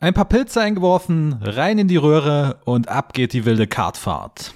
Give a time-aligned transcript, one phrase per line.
[0.00, 4.54] Ein paar Pilze eingeworfen, rein in die Röhre und ab geht die wilde Kartfahrt.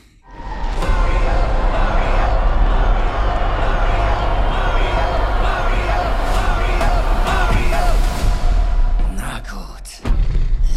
[9.17, 10.13] Na gut,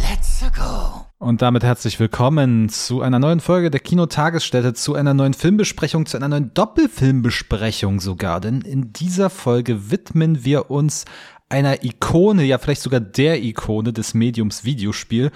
[0.02, 1.06] let's go.
[1.18, 6.16] Und damit herzlich willkommen zu einer neuen Folge der Kinotagesstätte, zu einer neuen Filmbesprechung, zu
[6.16, 8.40] einer neuen Doppelfilmbesprechung sogar.
[8.40, 11.04] Denn in dieser Folge widmen wir uns
[11.48, 15.30] einer Ikone, ja vielleicht sogar der Ikone des Mediums Videospiel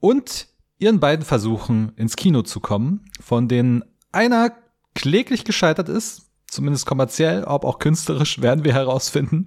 [0.00, 4.52] und ihren beiden Versuchen ins Kino zu kommen, von denen einer
[4.94, 9.46] kläglich gescheitert ist, zumindest kommerziell, ob auch künstlerisch, werden wir herausfinden.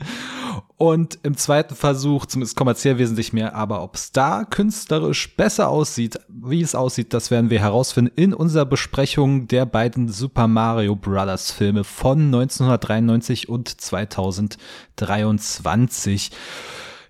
[0.78, 6.20] Und im zweiten Versuch, zumindest kommerziell wesentlich mehr, aber ob es da künstlerisch besser aussieht,
[6.28, 11.52] wie es aussieht, das werden wir herausfinden in unserer Besprechung der beiden Super Mario Brothers
[11.52, 16.32] Filme von 1993 und 2023.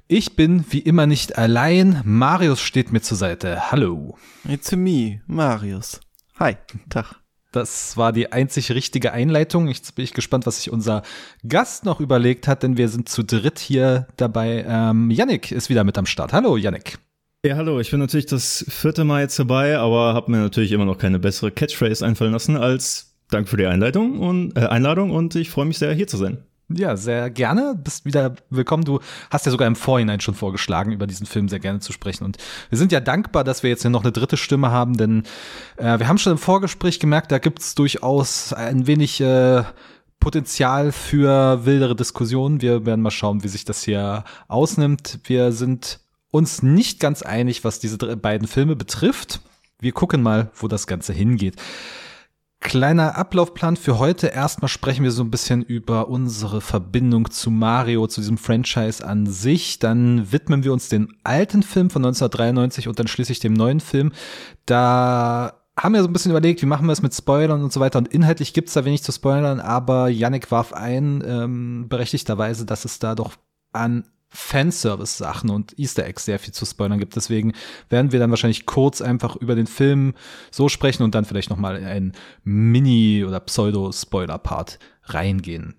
[0.07, 2.03] Ich bin wie immer nicht allein.
[2.05, 3.71] Marius steht mir zur Seite.
[3.71, 4.15] Hallo.
[4.47, 5.99] It's me, Marius.
[6.37, 6.57] Hi,
[6.89, 7.15] Tag.
[7.55, 9.69] Das war die einzig richtige Einleitung.
[9.69, 11.03] Jetzt bin ich gespannt, was sich unser
[11.47, 14.65] Gast noch überlegt hat, denn wir sind zu dritt hier dabei.
[14.67, 16.33] Ähm, Yannick ist wieder mit am Start.
[16.33, 16.97] Hallo, Yannick.
[17.45, 17.79] Ja, hallo.
[17.79, 21.17] Ich bin natürlich das vierte Mal jetzt dabei, aber habe mir natürlich immer noch keine
[21.17, 25.65] bessere Catchphrase einfallen lassen als Dank für die Einleitung und äh, Einladung und ich freue
[25.65, 26.43] mich sehr, hier zu sein.
[26.67, 27.75] Ja, sehr gerne.
[27.75, 28.85] Bist wieder willkommen.
[28.85, 28.99] Du
[29.29, 32.23] hast ja sogar im Vorhinein schon vorgeschlagen, über diesen Film sehr gerne zu sprechen.
[32.23, 32.37] Und
[32.69, 35.23] wir sind ja dankbar, dass wir jetzt hier noch eine dritte Stimme haben, denn
[35.77, 39.63] äh, wir haben schon im Vorgespräch gemerkt, da gibt's durchaus ein wenig äh,
[40.19, 42.63] Potenzial für wildere Diskussionen.
[42.63, 45.19] Wir werden mal schauen, wie sich das hier ausnimmt.
[45.25, 45.99] Wir sind
[46.31, 49.39] uns nicht ganz einig, was diese beiden Filme betrifft.
[49.79, 51.57] Wir gucken mal, wo das Ganze hingeht.
[52.65, 54.25] Kleiner Ablaufplan für heute.
[54.25, 59.27] Erstmal sprechen wir so ein bisschen über unsere Verbindung zu Mario, zu diesem Franchise an
[59.27, 59.77] sich.
[59.77, 64.11] Dann widmen wir uns den alten Film von 1993 und dann schließlich dem neuen Film.
[64.65, 67.79] Da haben wir so ein bisschen überlegt, wie machen wir es mit Spoilern und so
[67.79, 67.99] weiter.
[67.99, 72.97] Und inhaltlich gibt's da wenig zu spoilern, aber Yannick warf ein, ähm, berechtigterweise, dass es
[72.97, 73.33] da doch
[73.73, 77.15] an Fanservice-Sachen und Easter Eggs sehr viel zu spoilern gibt.
[77.15, 77.53] Deswegen
[77.89, 80.13] werden wir dann wahrscheinlich kurz einfach über den Film
[80.51, 82.11] so sprechen und dann vielleicht noch mal in einen
[82.43, 85.75] Mini- oder Pseudo-Spoiler-Part reingehen.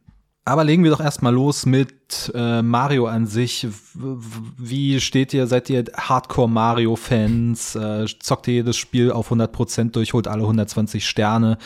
[0.49, 3.67] Aber legen wir doch erstmal los mit äh, Mario an sich.
[3.95, 5.49] Wie steht ihr?
[5.49, 7.75] Seid ihr Hardcore Mario-Fans?
[7.75, 11.59] Äh, zockt ihr jedes Spiel auf 100% durch, holt alle 120 Sterne?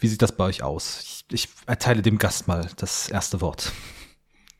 [0.00, 0.98] Wie sieht das bei euch aus?
[1.04, 3.70] Ich, ich erteile dem Gast mal das erste Wort.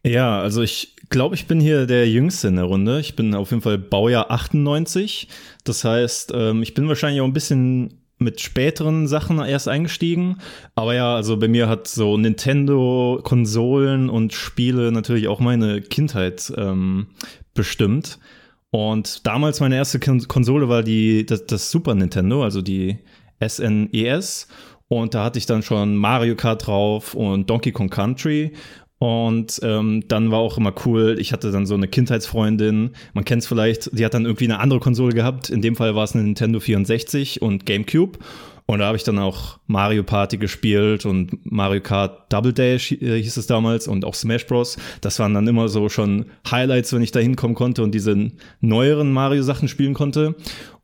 [0.05, 2.99] Ja, also ich glaube, ich bin hier der Jüngste in der Runde.
[2.99, 5.29] Ich bin auf jeden Fall Baujahr 98.
[5.63, 10.39] Das heißt, ähm, ich bin wahrscheinlich auch ein bisschen mit späteren Sachen erst eingestiegen.
[10.75, 16.53] Aber ja, also bei mir hat so Nintendo, Konsolen und Spiele natürlich auch meine Kindheit
[16.57, 17.07] ähm,
[17.55, 18.19] bestimmt.
[18.71, 22.99] Und damals meine erste Konsole war die, das, das Super Nintendo, also die
[23.41, 23.93] SNES.
[23.93, 24.53] E
[24.89, 28.53] und da hatte ich dann schon Mario Kart drauf und Donkey Kong Country.
[29.05, 33.43] Und ähm, dann war auch immer cool, ich hatte dann so eine Kindheitsfreundin, man kennt
[33.43, 35.51] es vielleicht, die hat dann irgendwie eine andere Konsole gehabt.
[35.51, 38.19] In dem Fall war es eine Nintendo 64 und GameCube.
[38.65, 43.21] Und da habe ich dann auch Mario Party gespielt und Mario Kart Double Dash äh,
[43.23, 44.79] hieß es damals und auch Smash Bros.
[45.03, 48.31] Das waren dann immer so schon Highlights, wenn ich da hinkommen konnte und diese
[48.63, 50.35] neueren Mario-Sachen spielen konnte.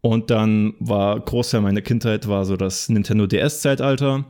[0.02, 4.26] Und dann war Großteil meiner Kindheit war so das Nintendo DS-Zeitalter.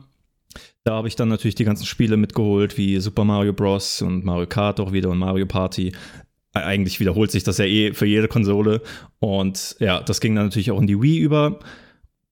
[0.83, 4.01] Da habe ich dann natürlich die ganzen Spiele mitgeholt, wie Super Mario Bros.
[4.01, 5.91] und Mario Kart auch wieder und Mario Party.
[6.53, 8.81] Eigentlich wiederholt sich das ja eh für jede Konsole.
[9.19, 11.59] Und ja, das ging dann natürlich auch in die Wii über.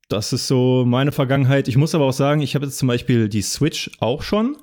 [0.10, 1.68] Das ist so meine Vergangenheit.
[1.68, 4.58] Ich muss aber auch sagen, ich habe jetzt zum Beispiel die Switch auch schon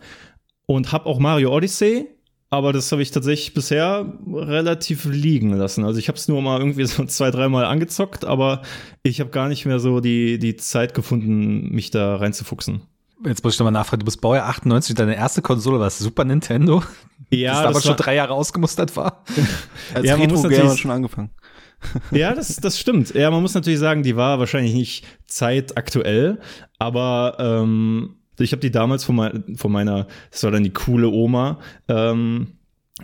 [0.67, 2.09] und habe auch Mario Odyssey.
[2.51, 5.85] Aber das habe ich tatsächlich bisher relativ liegen lassen.
[5.85, 8.63] Also ich habe es nur mal irgendwie so zwei, dreimal angezockt, aber
[9.05, 12.83] ich habe gar nicht mehr so die, die Zeit gefunden, mich da reinzufuchsen.
[13.25, 16.25] Jetzt muss ich nochmal nachfragen, du bist Baujahr 98 und deine erste Konsole war Super
[16.25, 16.83] Nintendo?
[17.31, 19.25] Ja, das damals schon drei Jahre ausgemustert war?
[19.95, 21.31] Als ja, man muss natürlich schon angefangen.
[22.11, 23.15] ja, das, das stimmt.
[23.15, 26.41] Ja, man muss natürlich sagen, die war wahrscheinlich nicht zeitaktuell,
[26.79, 31.09] aber ähm, ich habe die damals von, mein, von meiner, das war dann die coole
[31.09, 31.59] Oma,
[31.89, 32.59] ähm,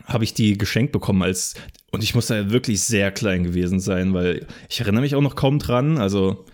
[0.07, 1.55] habe ich die geschenkt bekommen als
[1.91, 5.37] und ich muss da wirklich sehr klein gewesen sein, weil ich erinnere mich auch noch
[5.37, 5.99] kaum dran.
[5.99, 6.47] Also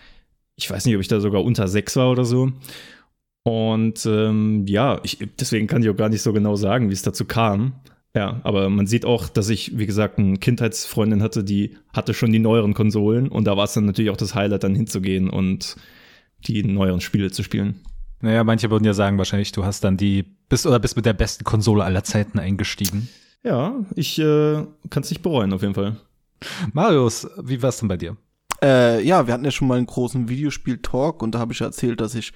[0.56, 2.53] ich weiß nicht, ob ich da sogar unter sechs war oder so.
[3.49, 7.00] Und ähm, ja, ich, deswegen kann ich auch gar nicht so genau sagen, wie es
[7.00, 7.73] dazu kam.
[8.15, 12.31] Ja, aber man sieht auch, dass ich, wie gesagt, eine Kindheitsfreundin hatte, die hatte schon
[12.31, 15.77] die neueren Konsolen und da war es dann natürlich auch das Highlight, dann hinzugehen und
[16.47, 17.81] die neueren Spiele zu spielen.
[18.21, 21.15] Naja, manche würden ja sagen, wahrscheinlich, du hast dann die, bist oder bist mit der
[21.15, 23.09] besten Konsole aller Zeiten eingestiegen.
[23.45, 25.97] Ja, ich äh, kann es nicht bereuen, auf jeden Fall.
[26.75, 28.17] Marius, wie war's denn bei dir?
[28.62, 32.00] Äh, ja, wir hatten ja schon mal einen großen Videospiel-Talk und da habe ich erzählt,
[32.00, 32.33] dass ich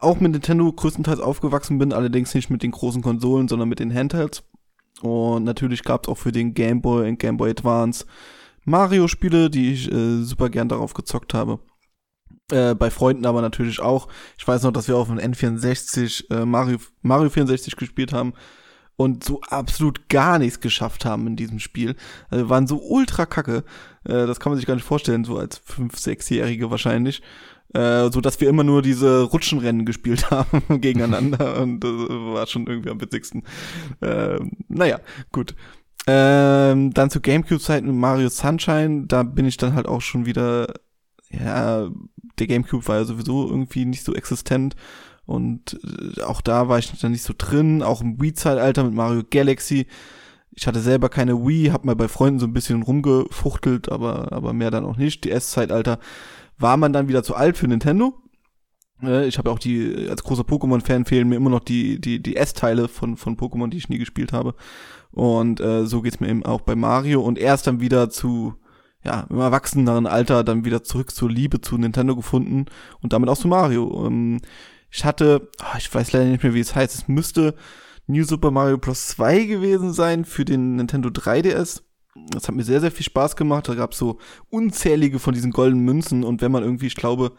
[0.00, 3.94] auch mit Nintendo größtenteils aufgewachsen bin, allerdings nicht mit den großen Konsolen, sondern mit den
[3.94, 4.42] Handhelds.
[5.02, 8.04] Und natürlich gab es auch für den Game Boy und Game Boy Advance
[8.64, 11.60] Mario-Spiele, die ich äh, super gern darauf gezockt habe.
[12.50, 14.08] Äh, bei Freunden aber natürlich auch.
[14.38, 18.34] Ich weiß noch, dass wir auf dem N64 äh, Mario, Mario 64 gespielt haben
[18.96, 21.96] und so absolut gar nichts geschafft haben in diesem Spiel.
[22.28, 23.64] Also wir waren so ultra kacke.
[24.04, 27.22] Äh, das kann man sich gar nicht vorstellen, so als 5-, 6-Jährige wahrscheinlich.
[27.72, 32.66] Äh, so dass wir immer nur diese Rutschenrennen gespielt haben gegeneinander und das war schon
[32.66, 33.44] irgendwie am witzigsten.
[34.00, 35.00] Äh, naja,
[35.30, 35.54] gut.
[36.06, 40.74] Ähm, dann zu Gamecube-Zeiten Mario Sunshine, da bin ich dann halt auch schon wieder,
[41.28, 41.88] ja,
[42.38, 44.74] der Gamecube war ja sowieso irgendwie nicht so existent
[45.26, 49.22] und äh, auch da war ich dann nicht so drin, auch im Wii-Zeitalter mit Mario
[49.30, 49.86] Galaxy.
[50.50, 54.52] Ich hatte selber keine Wii, hab mal bei Freunden so ein bisschen rumgefuchtelt, aber, aber
[54.52, 55.22] mehr dann auch nicht.
[55.22, 56.00] Die S-Zeitalter
[56.60, 58.14] war man dann wieder zu alt für Nintendo.
[59.02, 62.36] Äh, ich habe auch die, als großer Pokémon-Fan fehlen mir immer noch die, die, die
[62.36, 64.54] S-Teile von, von Pokémon, die ich nie gespielt habe.
[65.10, 67.22] Und äh, so geht's mir eben auch bei Mario.
[67.22, 68.54] Und erst dann wieder zu,
[69.02, 72.66] ja, im erwachseneren Alter dann wieder zurück zur Liebe zu Nintendo gefunden
[73.00, 74.06] und damit auch zu Mario.
[74.06, 74.40] Ähm,
[74.90, 77.54] ich hatte, oh, ich weiß leider nicht mehr, wie es heißt, es müsste
[78.06, 79.06] New Super Mario Bros.
[79.08, 81.82] 2 gewesen sein für den Nintendo 3DS.
[82.30, 83.68] Das hat mir sehr, sehr viel Spaß gemacht.
[83.68, 84.18] Da gab es so
[84.48, 87.32] unzählige von diesen goldenen Münzen und wenn man irgendwie, ich glaube,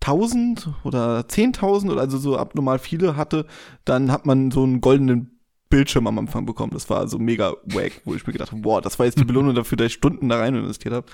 [0.00, 3.46] 1000 oder 10.000 oder also so abnormal viele hatte,
[3.84, 5.38] dann hat man so einen goldenen
[5.70, 6.72] Bildschirm am Anfang bekommen.
[6.72, 9.24] Das war so mega wack, wo ich mir gedacht habe, boah, das war jetzt die
[9.24, 11.06] Belohnung dafür, dass ich Stunden da rein investiert habe.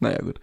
[0.00, 0.40] Naja, gut.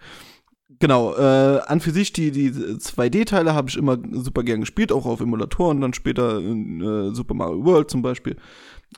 [0.78, 5.04] Genau, äh, an für sich die, die 2D-Teile habe ich immer super gern gespielt, auch
[5.04, 8.36] auf Emulatoren, dann später in äh, Super Mario World zum Beispiel.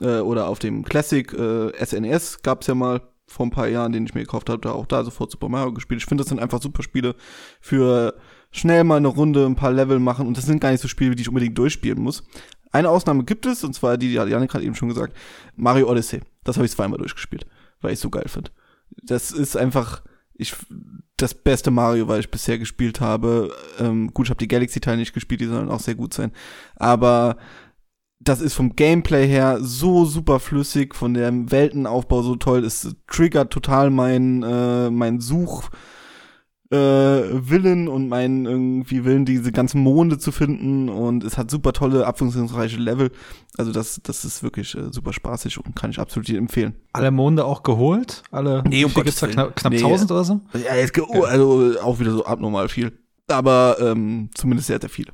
[0.01, 3.91] Äh, oder auf dem Classic äh, SNES gab es ja mal vor ein paar Jahren,
[3.91, 6.01] den ich mir gekauft habe, da auch da sofort Super Mario gespielt.
[6.01, 7.15] Ich finde, das sind einfach super Spiele
[7.61, 8.15] für
[8.51, 11.15] schnell mal eine Runde, ein paar Level machen und das sind gar nicht so Spiele,
[11.15, 12.23] die ich unbedingt durchspielen muss.
[12.71, 15.15] Eine Ausnahme gibt es, und zwar die, die Janik hat eben schon gesagt,
[15.55, 16.21] Mario Odyssey.
[16.43, 17.45] Das habe ich zweimal durchgespielt,
[17.81, 18.51] weil ich so geil finde.
[19.03, 20.01] Das ist einfach
[20.35, 20.55] ich
[21.17, 23.55] das beste Mario, weil ich bisher gespielt habe.
[23.79, 26.31] Ähm, gut, ich habe die Galaxy-Teile nicht gespielt, die sollen auch sehr gut sein.
[26.75, 27.37] Aber
[28.23, 32.63] das ist vom Gameplay her so super flüssig, von dem Weltenaufbau so toll.
[32.63, 35.69] Es triggert total mein, äh, mein Such,
[36.71, 41.73] äh, Willen und meinen irgendwie Willen, diese ganzen Monde zu finden und es hat super
[41.73, 43.11] tolle, abwechslungsreiche Level.
[43.57, 46.75] Also das, das ist wirklich äh, super spaßig und kann ich absolut empfehlen.
[46.93, 48.23] Alle Monde auch geholt?
[48.31, 49.83] Alle nee, um Gottes knapp, knapp nee.
[49.83, 50.41] 1000 oder so?
[50.53, 52.91] Ja, jetzt, also auch wieder so abnormal viel.
[53.27, 55.13] Aber ähm, zumindest sehr, sehr viele.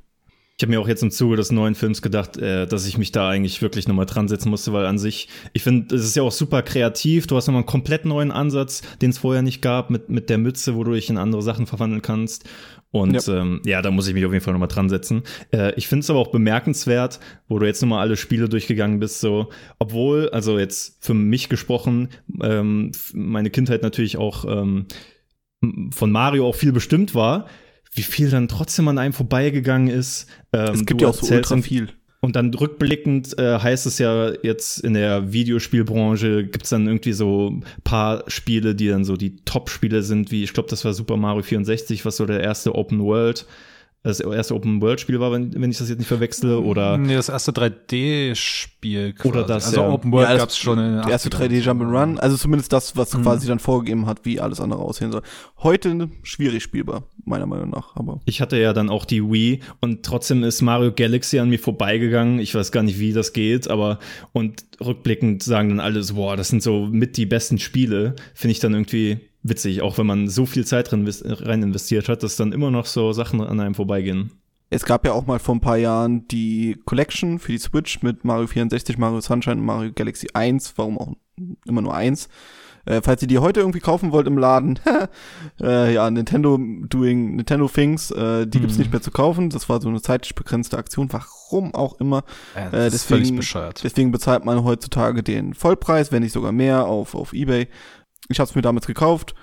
[0.59, 3.13] Ich habe mir auch jetzt im Zuge des neuen Films gedacht, äh, dass ich mich
[3.13, 6.23] da eigentlich wirklich nochmal dran setzen musste, weil an sich, ich finde, es ist ja
[6.23, 7.27] auch super kreativ.
[7.27, 10.38] Du hast nochmal einen komplett neuen Ansatz, den es vorher nicht gab, mit, mit der
[10.38, 12.44] Mütze, wo du dich in andere Sachen verwandeln kannst.
[12.91, 15.23] Und ja, ähm, ja da muss ich mich auf jeden Fall nochmal dran setzen.
[15.53, 19.21] Äh, ich finde es aber auch bemerkenswert, wo du jetzt nochmal alle Spiele durchgegangen bist,
[19.21, 22.09] so, obwohl, also jetzt für mich gesprochen,
[22.44, 24.88] ähm, meine Kindheit natürlich auch ähm,
[25.91, 27.47] von Mario auch viel bestimmt war
[27.91, 30.27] wie viel dann trotzdem an einem vorbeigegangen ist.
[30.53, 31.89] Ähm, es gibt ja auch so ultra viel.
[32.21, 37.13] Und dann rückblickend äh, heißt es ja jetzt in der Videospielbranche gibt es dann irgendwie
[37.13, 40.94] so ein paar Spiele, die dann so die Top-Spiele sind, wie ich glaube, das war
[40.94, 43.45] Super Mario 64, was so der erste Open World
[44.01, 46.97] das erste Open-World-Spiel war, wenn, wenn ich das jetzt nicht verwechsle, oder?
[46.97, 49.13] Nee, das erste 3D-Spiel.
[49.23, 49.89] Oder das, Also ja.
[49.89, 53.13] Open World Ja, das- gab's schon in Der erste 3D Jump'n'Run, also zumindest das, was
[53.15, 53.23] Mhm.
[53.23, 55.21] quasi dann vorgegeben hat, wie alles andere aussehen soll.
[55.61, 58.21] Heute schwierig spielbar, meiner Meinung nach, aber.
[58.25, 62.39] Ich hatte ja dann auch die Wii und trotzdem ist Mario Galaxy an mir vorbeigegangen.
[62.39, 63.99] Ich weiß gar nicht, wie das geht, aber
[64.31, 68.15] und rückblickend sagen dann alle so, boah, das sind so mit die besten Spiele.
[68.33, 72.23] Finde ich dann irgendwie witzig, auch wenn man so viel Zeit rein, rein investiert hat,
[72.23, 74.31] dass dann immer noch so Sachen an einem vorbeigehen.
[74.71, 78.23] Es gab ja auch mal vor ein paar Jahren die Collection für die Switch mit
[78.23, 81.13] Mario 64, Mario Sunshine und Mario Galaxy 1, warum auch
[81.65, 82.29] immer nur 1.
[82.85, 84.79] Äh, falls ihr die heute irgendwie kaufen wollt im Laden,
[85.61, 88.81] äh, ja, Nintendo doing Nintendo Things, äh, die gibt's Mhm.
[88.81, 89.49] nicht mehr zu kaufen.
[89.49, 92.23] Das war so eine zeitlich begrenzte Aktion, warum auch immer.
[92.55, 93.81] Ja, Äh, das ist völlig deswegen- bescheuert.
[93.83, 97.67] Deswegen bezahlt man heutzutage den Vollpreis, wenn nicht sogar mehr, auf, auf Ebay.
[98.30, 99.36] Ich habe es mir damals gekauft.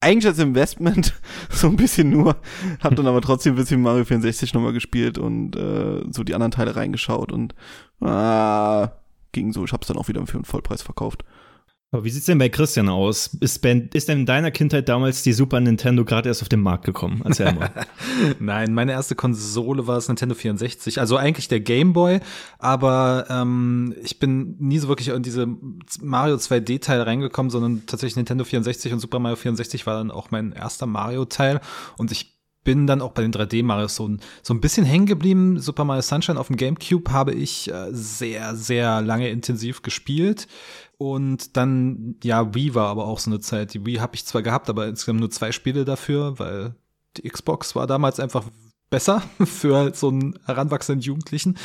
[0.00, 1.14] Eigentlich als Investment,
[1.50, 2.36] so ein bisschen nur.
[2.80, 6.52] Hab dann aber trotzdem ein bisschen Mario 64 nochmal gespielt und äh, so die anderen
[6.52, 7.54] Teile reingeschaut und
[8.00, 8.92] ah,
[9.32, 9.64] ging so.
[9.64, 11.24] Ich hab's dann auch wieder für einen Vollpreis verkauft.
[11.92, 13.28] Aber wie sieht's denn bei Christian aus?
[13.40, 16.60] Ist, ben, ist denn in deiner Kindheit damals die Super Nintendo gerade erst auf den
[16.60, 17.22] Markt gekommen?
[17.24, 17.70] Erzähl mal.
[18.40, 20.98] Nein, meine erste Konsole war das Nintendo 64.
[20.98, 22.18] Also eigentlich der Game Boy,
[22.58, 25.46] aber ähm, ich bin nie so wirklich in diese
[26.00, 30.52] Mario 2D-Teile reingekommen, sondern tatsächlich Nintendo 64 und Super Mario 64 war dann auch mein
[30.52, 31.60] erster Mario-Teil.
[31.96, 35.60] Und ich bin dann auch bei den 3D-Marios so, ein, so ein bisschen hängen geblieben.
[35.60, 40.48] Super Mario Sunshine auf dem GameCube habe ich äh, sehr, sehr lange intensiv gespielt.
[40.98, 43.74] Und dann, ja, Wii war aber auch so eine Zeit.
[43.74, 46.74] Die Wii habe ich zwar gehabt, aber insgesamt nur zwei Spiele dafür, weil
[47.16, 48.44] die Xbox war damals einfach
[48.90, 51.58] besser für so einen heranwachsenden Jugendlichen.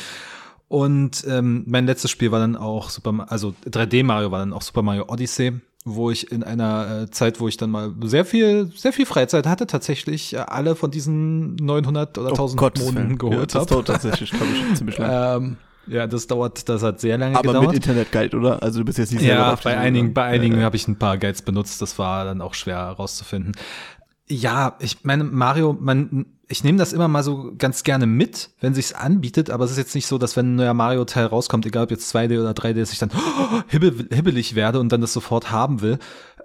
[0.68, 4.62] Und ähm, mein letztes Spiel war dann auch Super, also 3D Mario war dann auch
[4.62, 5.52] Super Mario Odyssey,
[5.84, 9.46] wo ich in einer äh, Zeit, wo ich dann mal sehr viel, sehr viel Freizeit
[9.46, 13.66] hatte, tatsächlich äh, alle von diesen 900 oder 1000 Gott, Monaten geholt ja, das habe.
[13.66, 15.12] dauert tatsächlich, glaube ich, ziemlich lange.
[15.46, 17.66] Ähm, ja, das dauert, das hat sehr lange Aber gedauert.
[17.66, 18.62] mit Internetguide, oder?
[18.62, 20.96] Also du bist jetzt nicht selber ja, bei einigen, bei einigen Ja, habe ich ein
[20.96, 21.82] paar Guides benutzt.
[21.82, 23.52] Das war dann auch schwer herauszufinden.
[24.28, 28.72] Ja, ich meine, Mario, man, ich nehme das immer mal so ganz gerne mit, wenn
[28.72, 31.84] sich's anbietet, aber es ist jetzt nicht so, dass wenn ein neuer Mario-Teil rauskommt, egal
[31.84, 33.10] ob jetzt 2D oder 3D, dass ich dann
[33.68, 35.98] hibbel, hibbelig werde und dann das sofort haben will.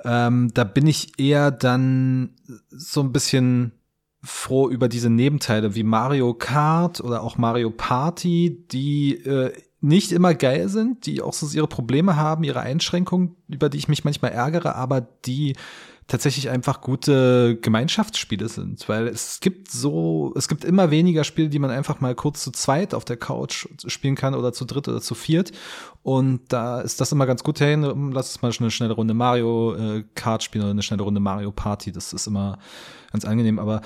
[0.04, 2.32] Ähm, da bin ich eher dann
[2.70, 3.72] so ein bisschen
[4.28, 10.34] froh über diese Nebenteile wie Mario Kart oder auch Mario Party, die äh, nicht immer
[10.34, 14.32] geil sind, die auch so ihre Probleme haben, ihre Einschränkungen, über die ich mich manchmal
[14.32, 15.56] ärgere, aber die
[16.08, 21.60] tatsächlich einfach gute Gemeinschaftsspiele sind, weil es gibt so, es gibt immer weniger Spiele, die
[21.60, 25.02] man einfach mal kurz zu zweit auf der Couch spielen kann oder zu dritt oder
[25.02, 25.52] zu viert.
[26.04, 29.76] Und da ist das immer ganz gut hey, Lass uns mal eine schnelle Runde Mario
[29.76, 31.92] äh, Kart spielen oder eine schnelle Runde Mario Party.
[31.92, 32.58] Das ist immer
[33.12, 33.60] ganz angenehm.
[33.60, 33.82] Aber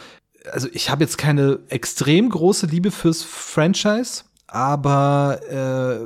[0.52, 6.06] also ich habe jetzt keine extrem große Liebe fürs Franchise, aber äh,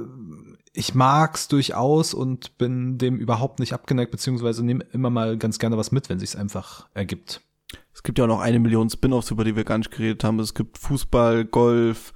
[0.74, 5.78] ich mag's durchaus und bin dem überhaupt nicht abgeneigt, beziehungsweise nehme immer mal ganz gerne
[5.78, 7.42] was mit, wenn sich's einfach ergibt.
[7.94, 10.40] Es gibt ja auch noch eine Million Spin-offs, über die wir gar nicht geredet haben.
[10.40, 12.14] Es gibt Fußball, Golf,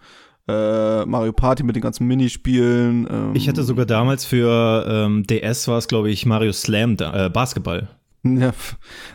[0.47, 3.07] äh, Mario Party mit den ganzen Minispielen.
[3.09, 7.27] Ähm, Ich hatte sogar damals für ähm, DS war es, glaube ich, Mario Slam, da,
[7.27, 7.87] äh, Basketball.
[8.23, 8.51] Ja,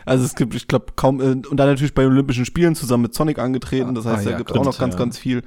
[0.05, 3.13] also es gibt, ich glaube, kaum, äh, und dann natürlich bei Olympischen Spielen zusammen mit
[3.13, 3.93] Sonic angetreten.
[3.93, 4.99] Das heißt, Ah, da ja, gibt es auch noch ganz, ja.
[4.99, 5.43] ganz viel.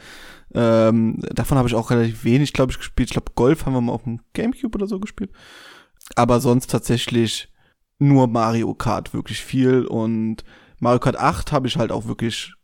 [0.55, 3.09] Ähm, davon habe ich auch relativ wenig, glaube ich, gespielt.
[3.09, 5.31] Ich glaube, Golf haben wir mal auf dem Gamecube oder so gespielt.
[6.15, 7.53] Aber sonst tatsächlich
[7.99, 9.85] nur Mario Kart wirklich viel.
[9.87, 10.45] Und
[10.79, 12.55] Mario Kart 8 habe ich halt auch wirklich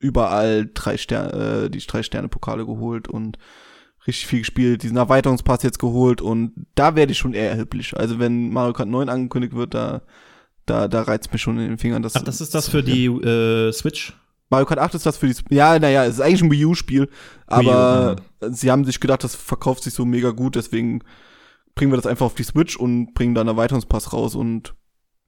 [0.00, 3.38] überall drei Sterne, äh, die drei Sterne Pokale geholt und
[4.08, 7.96] richtig viel gespielt, diesen Erweiterungspass jetzt geholt und da werde ich schon eher erheblich.
[7.96, 10.02] Also wenn Mario Kart 9 angekündigt wird, da
[10.68, 12.02] da, da reizt mich schon in den Fingern.
[12.02, 14.14] Das, Ach, das ist das für die äh, Switch?
[14.50, 17.08] Mario Kart 8 ist das für die, ja, naja, es ist eigentlich ein Wii U-Spiel,
[17.46, 21.02] aber sie haben sich gedacht, das verkauft sich so mega gut, deswegen
[21.74, 24.74] bringen wir das einfach auf die Switch und bringen dann einen Erweiterungspass raus und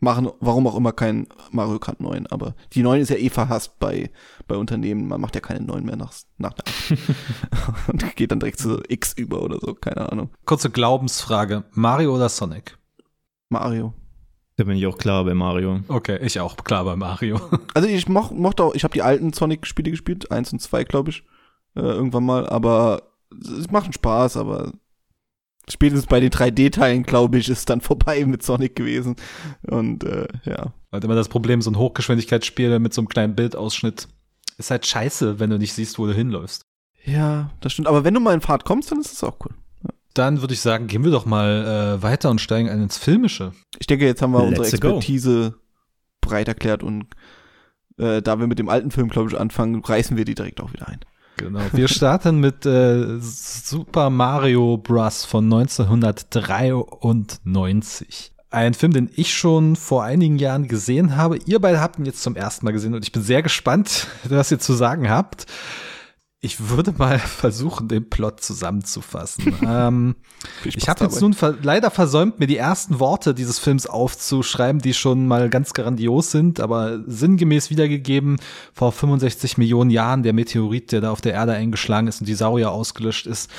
[0.00, 2.26] machen, warum auch immer, kein Mario Kart 9.
[2.26, 4.10] Aber die 9 ist ja eh verhasst bei,
[4.48, 5.08] bei Unternehmen.
[5.08, 6.64] Man macht ja keine 9 mehr nach, nach der
[7.52, 7.88] 8.
[7.92, 10.30] und geht dann direkt zu X über oder so, keine Ahnung.
[10.44, 11.64] Kurze Glaubensfrage.
[11.72, 12.78] Mario oder Sonic?
[13.48, 13.94] Mario.
[14.56, 15.80] Da bin ich auch klar bei Mario.
[15.88, 17.40] Okay, ich auch, klar bei Mario.
[17.74, 21.10] Also ich moch, mochte auch, ich habe die alten Sonic-Spiele gespielt, eins und zwei, glaube
[21.10, 21.22] ich,
[21.76, 23.02] äh, irgendwann mal, aber
[23.40, 24.72] es macht Spaß, aber
[25.70, 29.16] spätestens bei den 3D-Teilen, glaube ich, ist dann vorbei mit Sonic gewesen.
[29.62, 30.72] Und äh, ja.
[30.92, 34.08] Halt immer das Problem, so ein Hochgeschwindigkeitsspiel mit so einem kleinen Bildausschnitt
[34.58, 36.66] ist halt scheiße, wenn du nicht siehst, wo du hinläufst.
[37.04, 37.88] Ja, das stimmt.
[37.88, 39.54] Aber wenn du mal in Fahrt kommst, dann ist das auch cool.
[40.14, 43.52] Dann würde ich sagen, gehen wir doch mal äh, weiter und steigen ein ins Filmische.
[43.78, 44.88] Ich denke, jetzt haben wir unsere Let's go.
[44.88, 45.54] Expertise
[46.20, 47.06] breit erklärt und
[47.96, 50.72] äh, da wir mit dem alten Film, glaube ich, anfangen, reißen wir die direkt auch
[50.72, 51.00] wieder ein.
[51.40, 51.60] Genau.
[51.72, 55.24] Wir starten mit äh, Super Mario Bros.
[55.24, 58.32] von 1993.
[58.50, 61.38] Ein Film, den ich schon vor einigen Jahren gesehen habe.
[61.46, 64.50] Ihr beide habt ihn jetzt zum ersten Mal gesehen und ich bin sehr gespannt, was
[64.50, 65.46] ihr zu sagen habt.
[66.42, 69.54] Ich würde mal versuchen, den Plot zusammenzufassen.
[69.66, 70.16] ähm,
[70.64, 74.94] ich habe jetzt nun ver leider versäumt, mir die ersten Worte dieses Films aufzuschreiben, die
[74.94, 78.38] schon mal ganz grandios sind, aber sinngemäß wiedergegeben.
[78.72, 82.34] Vor 65 Millionen Jahren der Meteorit, der da auf der Erde eingeschlagen ist und die
[82.34, 83.50] Saurier ausgelöscht ist,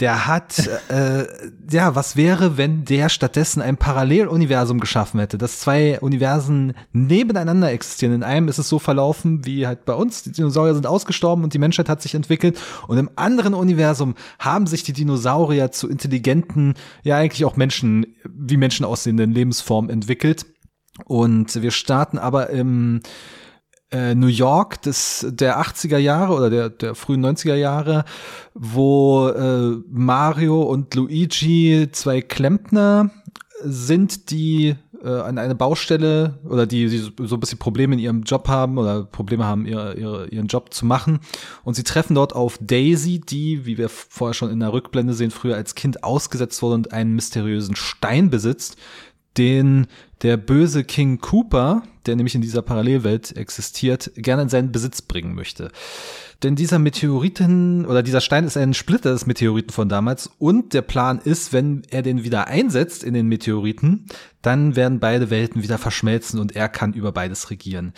[0.00, 1.26] der hat, äh,
[1.70, 8.14] ja, was wäre, wenn der stattdessen ein Paralleluniversum geschaffen hätte, dass zwei Universen nebeneinander existieren.
[8.14, 11.52] In einem ist es so verlaufen wie halt bei uns, die Dinosaurier sind ausgestorben und
[11.52, 12.58] die Menschheit hat sich entwickelt.
[12.86, 18.56] Und im anderen Universum haben sich die Dinosaurier zu intelligenten, ja eigentlich auch Menschen, wie
[18.56, 20.46] Menschen aussehenden Lebensformen entwickelt.
[21.06, 23.00] Und wir starten aber im
[23.90, 28.04] äh, New York des, der 80er Jahre oder der, der frühen 90er Jahre,
[28.54, 33.10] wo äh, Mario und Luigi, zwei Klempner,
[33.62, 38.22] sind, die äh, an eine Baustelle oder die, die so ein bisschen Probleme in ihrem
[38.22, 41.20] Job haben oder Probleme haben, ihre, ihre, ihren Job zu machen.
[41.64, 45.30] Und sie treffen dort auf Daisy, die, wie wir vorher schon in der Rückblende sehen,
[45.30, 48.76] früher als Kind ausgesetzt wurde und einen mysteriösen Stein besitzt,
[49.36, 49.86] den
[50.22, 55.34] der böse King Cooper, der nämlich in dieser Parallelwelt existiert, gerne in seinen Besitz bringen
[55.34, 55.70] möchte.
[56.42, 60.82] Denn dieser Meteoriten oder dieser Stein ist ein Splitter des Meteoriten von damals und der
[60.82, 64.06] Plan ist, wenn er den wieder einsetzt in den Meteoriten,
[64.40, 67.92] dann werden beide Welten wieder verschmelzen und er kann über beides regieren.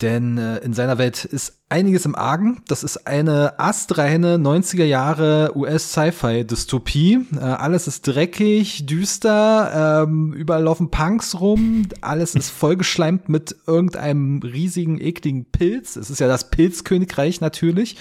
[0.00, 2.62] Denn äh, in seiner Welt ist einiges im Argen.
[2.68, 7.26] Das ist eine astreine 90er Jahre US-Sci-Fi-Dystopie.
[7.34, 14.40] Äh, alles ist dreckig, düster, ähm, überall laufen Punks rum, alles ist vollgeschleimt mit irgendeinem
[14.42, 15.96] riesigen, ekligen Pilz.
[15.96, 17.96] Es ist ja das Pilzkönigreich natürlich.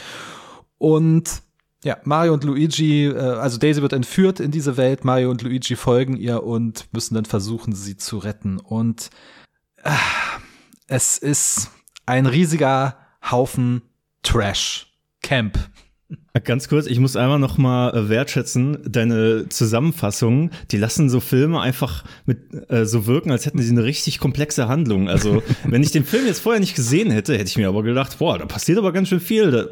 [0.77, 1.41] Und
[1.83, 5.75] ja, Mario und Luigi, äh, also Daisy wird entführt in diese Welt, Mario und Luigi
[5.75, 8.59] folgen ihr und müssen dann versuchen, sie zu retten.
[8.59, 9.09] Und
[9.83, 9.89] äh,
[10.87, 11.71] es ist
[12.07, 12.97] ein riesiger
[13.29, 13.83] Haufen
[14.23, 14.87] Trash.
[15.21, 15.59] Camp.
[16.43, 21.59] Ganz kurz, ich muss einmal noch mal äh, wertschätzen, deine Zusammenfassungen, die lassen so Filme
[21.59, 25.09] einfach mit äh, so wirken, als hätten sie eine richtig komplexe Handlung.
[25.09, 28.19] Also, wenn ich den Film jetzt vorher nicht gesehen hätte, hätte ich mir aber gedacht,
[28.19, 29.51] boah, da passiert aber ganz schön viel.
[29.51, 29.65] Da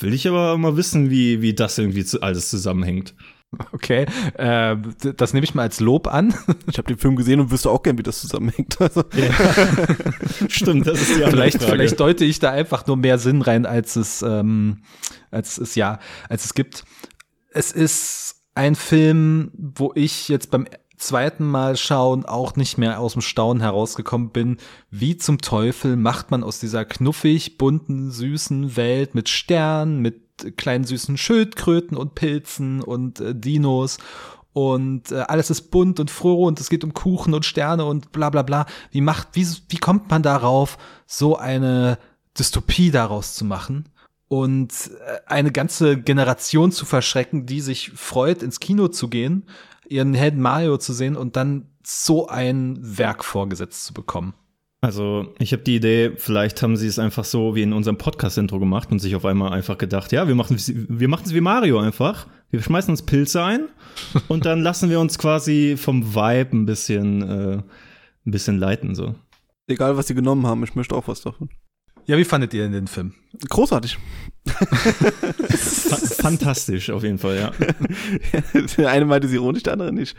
[0.00, 3.14] will ich aber mal wissen, wie, wie das irgendwie zu, alles zusammenhängt.
[3.72, 4.76] Okay, äh,
[5.16, 6.34] das nehme ich mal als Lob an.
[6.70, 8.76] Ich habe den Film gesehen und wüsste auch gern, wie das zusammenhängt.
[8.80, 9.04] Also.
[9.14, 10.48] Ja.
[10.48, 11.72] Stimmt, das ist die andere vielleicht, Frage.
[11.72, 14.82] vielleicht deute ich da einfach nur mehr Sinn rein, als es, ähm,
[15.30, 15.98] als es ja,
[16.28, 16.84] als es gibt.
[17.50, 23.12] Es ist ein Film, wo ich jetzt beim zweiten Mal schauen auch nicht mehr aus
[23.12, 24.56] dem Staunen herausgekommen bin.
[24.90, 30.25] Wie zum Teufel macht man aus dieser knuffig, bunten, süßen Welt mit Sternen, mit
[30.56, 33.98] kleinen süßen Schildkröten und Pilzen und äh, Dinos
[34.56, 38.10] und äh, alles ist bunt und froh und es geht um Kuchen und Sterne und
[38.12, 38.64] bla bla bla.
[38.90, 41.98] Wie macht, wie, wie kommt man darauf, so eine
[42.38, 43.90] Dystopie daraus zu machen?
[44.28, 44.72] Und
[45.06, 49.44] äh, eine ganze Generation zu verschrecken, die sich freut, ins Kino zu gehen,
[49.86, 54.32] ihren Helden Mario zu sehen und dann so ein Werk vorgesetzt zu bekommen.
[54.86, 58.60] Also, ich habe die Idee, vielleicht haben sie es einfach so wie in unserem Podcast-Intro
[58.60, 62.28] gemacht und sich auf einmal einfach gedacht, ja, wir machen wir es wie Mario einfach.
[62.52, 63.64] Wir schmeißen uns Pilze ein
[64.28, 69.16] und dann lassen wir uns quasi vom Vibe ein bisschen äh, ein bisschen leiten so.
[69.66, 71.48] Egal, was sie genommen haben, ich möchte auch was davon.
[72.04, 73.14] Ja, wie fandet ihr denn den Film?
[73.48, 73.98] Großartig.
[74.46, 77.52] Fa fantastisch auf jeden Fall, ja.
[78.78, 80.16] der eine meinte es ironisch, der andere nicht.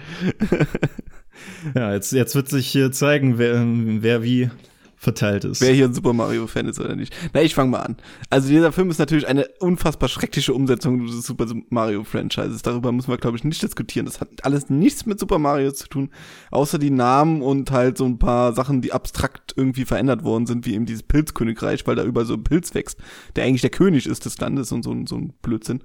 [1.75, 4.49] Ja, jetzt, jetzt wird sich hier zeigen, wer, wer wie
[4.97, 5.61] verteilt ist.
[5.61, 7.15] Wer hier ein Super Mario-Fan ist oder nicht.
[7.33, 7.97] Na, ich fange mal an.
[8.31, 12.63] Also dieser Film ist natürlich eine unfassbar schreckliche Umsetzung des Super Mario-Franchises.
[12.63, 14.07] Darüber müssen wir, glaube ich, nicht diskutieren.
[14.07, 16.09] Das hat alles nichts mit Super Mario zu tun,
[16.49, 20.65] außer die Namen und halt so ein paar Sachen, die abstrakt irgendwie verändert worden sind,
[20.65, 22.97] wie eben dieses Pilzkönigreich, weil da überall so ein Pilz wächst,
[23.35, 25.83] der eigentlich der König ist des Landes und so, so ein Blödsinn.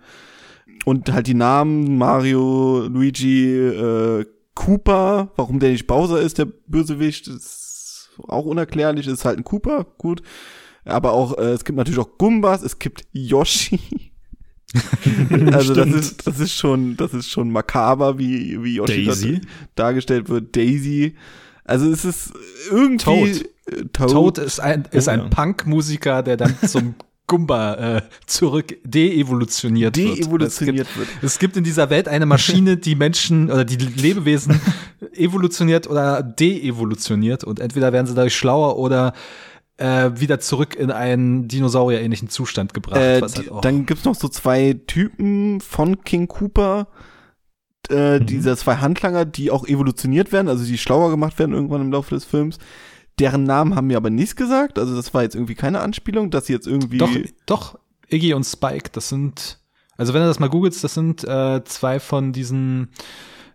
[0.87, 7.29] Und halt die Namen Mario, Luigi, äh, Cooper, warum der nicht Bowser ist, der Bösewicht,
[7.29, 10.23] ist auch unerklärlich, ist halt ein Cooper, gut.
[10.85, 13.81] Aber auch, äh, es gibt natürlich auch Gumbas, es gibt Yoshi.
[15.53, 19.41] also das ist, das ist schon, das ist schon makaber, wie, wie Yoshi Daisy?
[19.75, 20.57] dargestellt wird.
[20.57, 21.15] Daisy.
[21.65, 22.33] Also es ist
[22.71, 23.45] irgendwie Toad.
[23.67, 25.29] äh, Toad ist ein, ist Oh, ein ja.
[25.29, 26.95] Punk-Musiker, der dann zum
[27.33, 30.19] Gumba äh, zurück deevolutioniert wird.
[30.19, 31.09] deevolutioniert Es wird.
[31.09, 34.61] gibt, es gibt in dieser Welt eine Maschine, die Menschen oder die Lebewesen
[35.17, 39.15] evolutioniert oder deevolutioniert und entweder werden sie dadurch schlauer oder
[39.79, 43.01] äh, wieder zurück in einen Dinosaurier-ähnlichen Zustand gebracht.
[43.01, 46.89] Äh, was die, halt dann gibt's noch so zwei Typen von King Cooper,
[47.91, 48.27] äh, Mhm.
[48.27, 52.15] diese zwei Handlanger, die auch evolutioniert werden, also die schlauer gemacht werden irgendwann im Laufe
[52.15, 52.59] des Films.
[53.19, 56.47] Deren Namen haben mir aber nichts gesagt, also das war jetzt irgendwie keine Anspielung, dass
[56.47, 57.11] sie jetzt irgendwie Doch,
[57.47, 57.79] doch,
[58.11, 59.59] Iggy und Spike, das sind,
[59.97, 62.89] also wenn du das mal googelst, das sind äh, zwei von diesen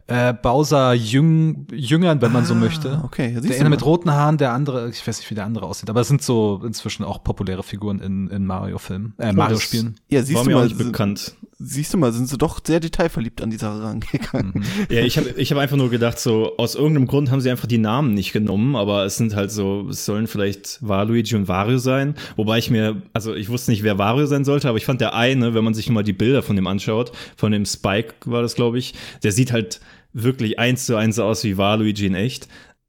[0.08, 3.02] äh, Bowser Jüng, Jüngern, wenn man so Ah, möchte.
[3.04, 5.36] Okay, ja, Der siehst du eine mit roten Haaren, der andere, ich weiß nicht, wie
[5.36, 9.34] der andere aussieht, aber es sind so inzwischen auch populäre Figuren in, in Mario-Filmen, äh,
[9.34, 10.00] Mario-Spielen.
[10.08, 11.36] ja, siehst War du mir auch mal, nicht sind, bekannt.
[11.60, 14.54] Siehst du mal, sind sie doch sehr detailverliebt an die Sache rangegangen.
[14.56, 14.63] Mhm.
[14.89, 17.67] Ja, ich habe ich hab einfach nur gedacht, so aus irgendeinem Grund haben sie einfach
[17.67, 21.78] die Namen nicht genommen, aber es sind halt so, es sollen vielleicht Waluigi und Wario
[21.78, 22.15] sein.
[22.36, 25.15] Wobei ich mir, also ich wusste nicht, wer Wario sein sollte, aber ich fand der
[25.15, 28.56] eine, wenn man sich mal die Bilder von dem anschaut, von dem Spike war das,
[28.56, 28.93] glaube ich,
[29.24, 29.80] der sieht halt
[30.13, 32.48] wirklich eins zu eins aus wie Waluigi in echt.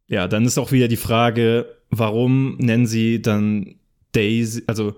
[0.09, 3.77] Ja, dann ist auch wieder die Frage, warum nennen sie dann
[4.13, 4.95] Daisy, also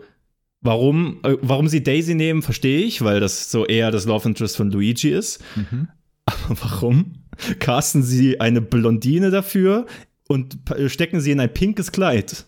[0.63, 4.57] warum, äh, warum sie Daisy nehmen, verstehe ich, weil das so eher das Love Interest
[4.57, 5.43] von Luigi ist.
[5.57, 5.89] Mhm.
[6.27, 7.13] Aber warum
[7.59, 9.87] casten sie eine Blondine dafür
[10.29, 12.47] und stecken sie in ein pinkes Kleid?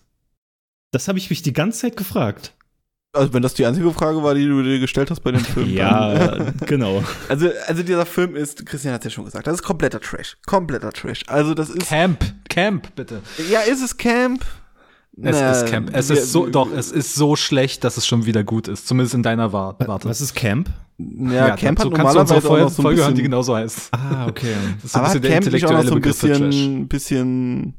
[0.92, 2.54] Das habe ich mich die ganze Zeit gefragt.
[3.14, 5.66] Also wenn das die einzige Frage war, die du dir gestellt hast bei dem Film.
[5.66, 7.02] dann- Ja, genau.
[7.28, 10.36] Also, also dieser Film ist, Christian hat ja schon gesagt, das ist kompletter Trash.
[10.46, 11.20] Kompletter Trash.
[11.26, 13.20] Also das ist, Camp, Camp, bitte.
[13.50, 14.44] ja, ist es Camp?
[15.20, 15.90] Es Na, ist Camp.
[15.92, 18.86] Es wir- ist so, doch, es ist so schlecht, dass es schon wieder gut ist.
[18.88, 20.08] Zumindest in deiner Wa- Warte.
[20.08, 20.70] Was ist Camp?
[20.98, 23.54] Ja, Camp so hat kannst du unsere normalerweise auch Folge, so Folge hören, die genauso
[23.56, 23.88] heißt.
[23.92, 24.54] Ah, okay.
[24.76, 26.88] Das ist so ein aber bisschen hat der Camp nicht auch noch intellektuelle so ein
[26.88, 27.74] bisschen, bisschen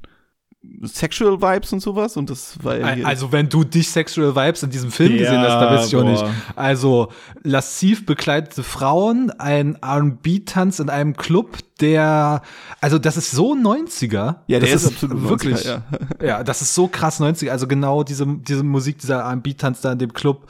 [0.84, 4.70] Sexual Vibes und sowas und das war ja Also, wenn du dich Sexual Vibes in
[4.70, 6.10] diesem Film gesehen hast, dann weiß ich auch boah.
[6.12, 6.26] nicht.
[6.56, 7.12] Also,
[7.44, 12.42] lasziv bekleidete Frauen, ein R&B-Tanz in einem Club, der,
[12.80, 14.38] also, das ist so 90er.
[14.48, 15.58] ja, das Der ist absolut wirklich.
[15.58, 15.82] 90er,
[16.22, 16.26] ja.
[16.26, 17.50] Ja, das ist so krass 90er.
[17.50, 20.48] Also genau diese, diese Musik, dieser R&B-Tanz da in dem Club.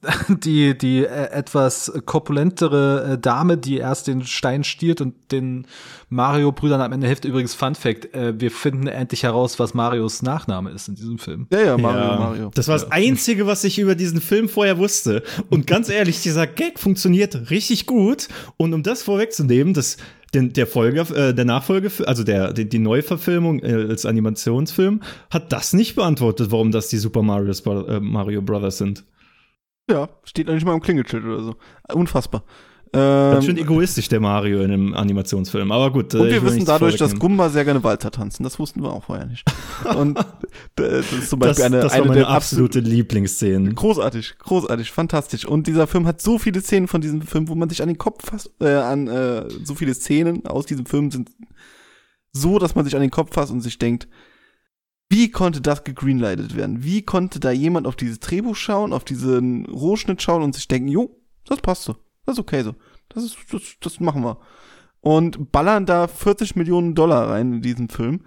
[0.28, 5.66] Die, die äh, etwas korpulentere äh, Dame, die erst den Stein stiehlt und den
[6.08, 7.24] Mario-Brüdern am Ende hilft.
[7.24, 11.48] Übrigens, Fun Fact, äh, wir finden endlich heraus, was Marios Nachname ist in diesem Film.
[11.50, 12.50] Ja, ja, Mario, ja, Mario.
[12.54, 15.24] Das war das Einzige, was ich über diesen Film vorher wusste.
[15.50, 18.28] Und ganz ehrlich, dieser Gag funktioniert richtig gut.
[18.56, 19.96] Und um das vorwegzunehmen, das,
[20.32, 25.52] den, der Folge, äh, der Nachfolge, also der, die, die Neuverfilmung äh, als Animationsfilm, hat
[25.52, 29.02] das nicht beantwortet, warum das die Super Mario's, Bro- äh, Mario Brothers sind.
[29.90, 31.56] Ja, steht noch nicht mal im Klingelschild oder so.
[31.92, 32.44] Unfassbar.
[32.92, 35.70] Ganz Ähm, schön egoistisch, der Mario in einem Animationsfilm.
[35.72, 36.14] Aber gut.
[36.14, 37.18] äh, und wir wissen dadurch, dass.
[37.18, 38.44] Gumba sehr gerne Walzer tanzen.
[38.44, 39.44] Das wussten wir auch vorher nicht.
[39.96, 40.22] Und äh,
[40.76, 43.74] das ist zum das, Beispiel eine, das eine der absolute Lieblingsszenen.
[43.74, 45.44] Großartig, großartig, fantastisch.
[45.44, 47.98] Und dieser Film hat so viele Szenen von diesem Film, wo man sich an den
[47.98, 51.30] Kopf fasst, äh, an äh, so viele Szenen aus diesem Film sind
[52.32, 54.08] so, dass man sich an den Kopf fasst und sich denkt,
[55.10, 56.82] wie konnte das gegreenlightet werden?
[56.84, 60.88] Wie konnte da jemand auf dieses Drehbuch schauen, auf diesen Rohschnitt schauen und sich denken,
[60.88, 61.16] jo,
[61.46, 62.74] das passt so, das ist okay so,
[63.08, 64.38] das ist, das, das machen wir.
[65.00, 68.24] Und ballern da 40 Millionen Dollar rein in diesen Film.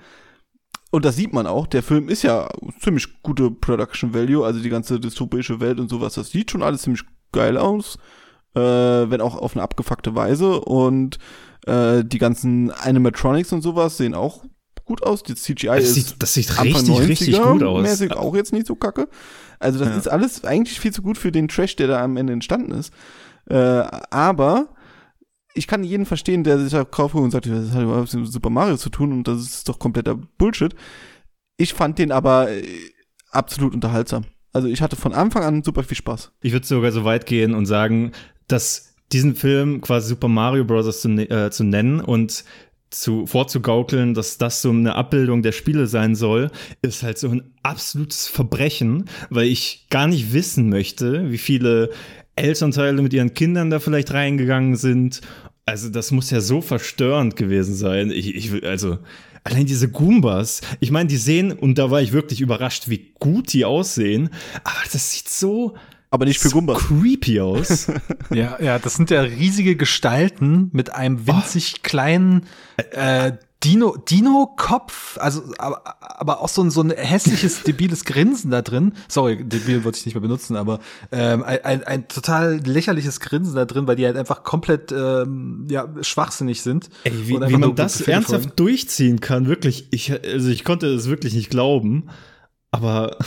[0.89, 1.67] Und das sieht man auch.
[1.67, 6.15] Der Film ist ja ziemlich gute Production Value, also die ganze dystopische Welt und sowas.
[6.15, 7.97] Das sieht schon alles ziemlich geil aus,
[8.55, 10.59] äh, wenn auch auf eine abgefuckte Weise.
[10.61, 11.17] Und
[11.65, 14.43] äh, die ganzen Animatronics und sowas sehen auch
[14.85, 15.23] gut aus.
[15.23, 17.81] Die CGI Das ist sieht, das sieht Anfang richtig, 90er richtig gut aus.
[17.81, 19.07] mäßig auch jetzt nicht so kacke.
[19.59, 19.97] Also das Ja.
[19.97, 22.93] ist alles eigentlich viel zu gut für den Trash, der da am Ende entstanden ist.
[23.49, 24.69] Äh, aber
[25.53, 28.49] ich kann jeden verstehen, der sich da kauft und sagt, das hat überhaupt mit Super
[28.49, 30.73] Mario zu tun und das ist doch kompletter Bullshit.
[31.57, 32.63] Ich fand den aber äh,
[33.31, 34.25] absolut unterhaltsam.
[34.53, 36.31] Also ich hatte von Anfang an super viel Spaß.
[36.41, 38.11] Ich würde sogar so weit gehen und sagen,
[38.47, 41.01] dass diesen Film quasi Super Mario Bros.
[41.01, 42.43] zu, ne- äh, zu nennen und
[42.91, 46.51] zu vorzugaukeln, dass das so eine Abbildung der Spiele sein soll,
[46.82, 51.89] ist halt so ein absolutes Verbrechen, weil ich gar nicht wissen möchte, wie viele
[52.36, 55.21] Elternteile mit ihren Kindern da vielleicht reingegangen sind.
[55.65, 58.12] Also das muss ja so verstörend gewesen sein.
[58.12, 58.99] Ich, ich also
[59.43, 63.54] allein diese Goombas, ich meine, die sehen, und da war ich wirklich überrascht, wie gut
[63.54, 64.30] die aussehen,
[64.63, 65.75] aber das sieht so,
[66.12, 66.80] Aber nicht für so Gumbas.
[66.80, 67.88] creepy aus.
[68.30, 72.45] Ja, ja, das sind ja riesige Gestalten mit einem winzig kleinen
[72.91, 78.62] äh, Dino, Dino-Kopf, also aber, aber auch so ein, so ein hässliches, debiles Grinsen da
[78.62, 78.93] drin.
[79.08, 80.80] Sorry, debil wollte ich nicht mehr benutzen, aber
[81.12, 85.67] ähm, ein, ein, ein total lächerliches Grinsen da drin, weil die halt einfach komplett ähm,
[85.69, 86.89] ja, schwachsinnig sind.
[87.04, 88.56] Ey, wie, wie man das ernsthaft folgen.
[88.56, 89.88] durchziehen kann, wirklich.
[89.91, 92.10] Ich, also ich konnte es wirklich nicht glauben.
[92.71, 93.17] Aber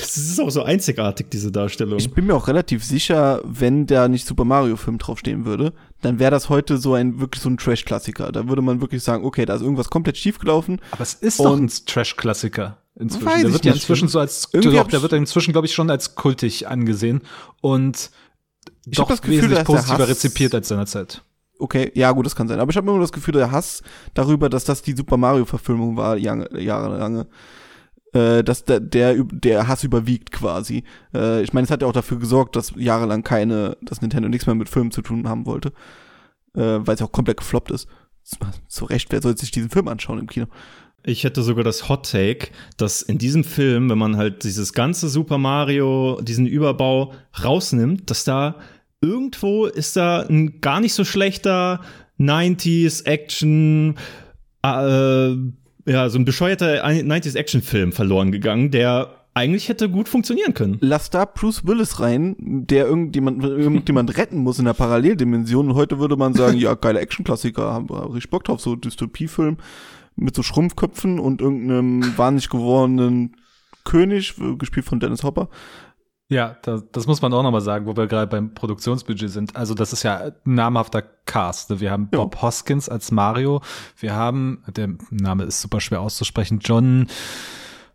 [0.00, 1.98] das ist auch so einzigartig, diese Darstellung.
[1.98, 6.18] Ich bin mir auch relativ sicher, wenn da nicht Super Mario Film draufstehen würde, dann
[6.18, 8.32] wäre das heute so ein wirklich so ein Trash-Klassiker.
[8.32, 10.80] Da würde man wirklich sagen, okay, da ist irgendwas komplett schiefgelaufen.
[10.90, 13.26] Aber es ist doch ein Trash-Klassiker inzwischen.
[13.26, 15.74] Weiß der wird ja inzwischen so als, Irgendwie doch, der wird ja inzwischen, glaube ich,
[15.74, 17.22] schon als kultig angesehen
[17.60, 18.10] und
[18.86, 21.22] Ich doch das Gefühl, wesentlich positiver Hass- rezipiert als seinerzeit.
[21.58, 22.58] Okay, ja, gut, das kann sein.
[22.58, 25.96] Aber ich habe immer nur das Gefühl, der Hass darüber, dass das die Super Mario-Verfilmung
[25.96, 27.26] war, Jahre, jahrelange,
[28.14, 30.84] äh, dass der, der, der Hass überwiegt quasi.
[31.12, 34.46] Äh, ich meine, es hat ja auch dafür gesorgt, dass jahrelang keine, dass Nintendo nichts
[34.46, 35.72] mehr mit Filmen zu tun haben wollte,
[36.54, 37.88] äh, weil es auch komplett gefloppt ist.
[38.68, 40.46] Zu Recht, wer soll sich diesen Film anschauen im Kino?
[41.02, 42.48] Ich hätte sogar das Hot Take,
[42.78, 48.24] dass in diesem Film, wenn man halt dieses ganze Super Mario, diesen Überbau rausnimmt, dass
[48.24, 48.56] da
[49.02, 51.82] irgendwo ist da ein gar nicht so schlechter
[52.18, 53.96] 90s Action,
[54.62, 55.34] äh,
[55.86, 60.78] ja, so ein bescheuerter 90s Action Film verloren gegangen, der eigentlich hätte gut funktionieren können.
[60.80, 65.70] Lass da Bruce Willis rein, der irgendjemand, irgendjemand retten muss in der Paralleldimension.
[65.70, 69.56] Und heute würde man sagen, ja, geile Actionklassiker, haben wir richtig Bock drauf, so Dystopiefilm
[70.16, 73.36] mit so Schrumpfköpfen und irgendeinem wahnsinnig gewordenen
[73.82, 75.48] König, gespielt von Dennis Hopper.
[76.30, 79.56] Ja, das, das muss man auch nochmal sagen, wo wir gerade beim Produktionsbudget sind.
[79.56, 81.80] Also das ist ja ein namhafter Cast.
[81.80, 82.18] Wir haben Ja.
[82.18, 83.60] Bob Hoskins als Mario.
[83.98, 87.06] Wir haben, der Name ist super schwer auszusprechen, John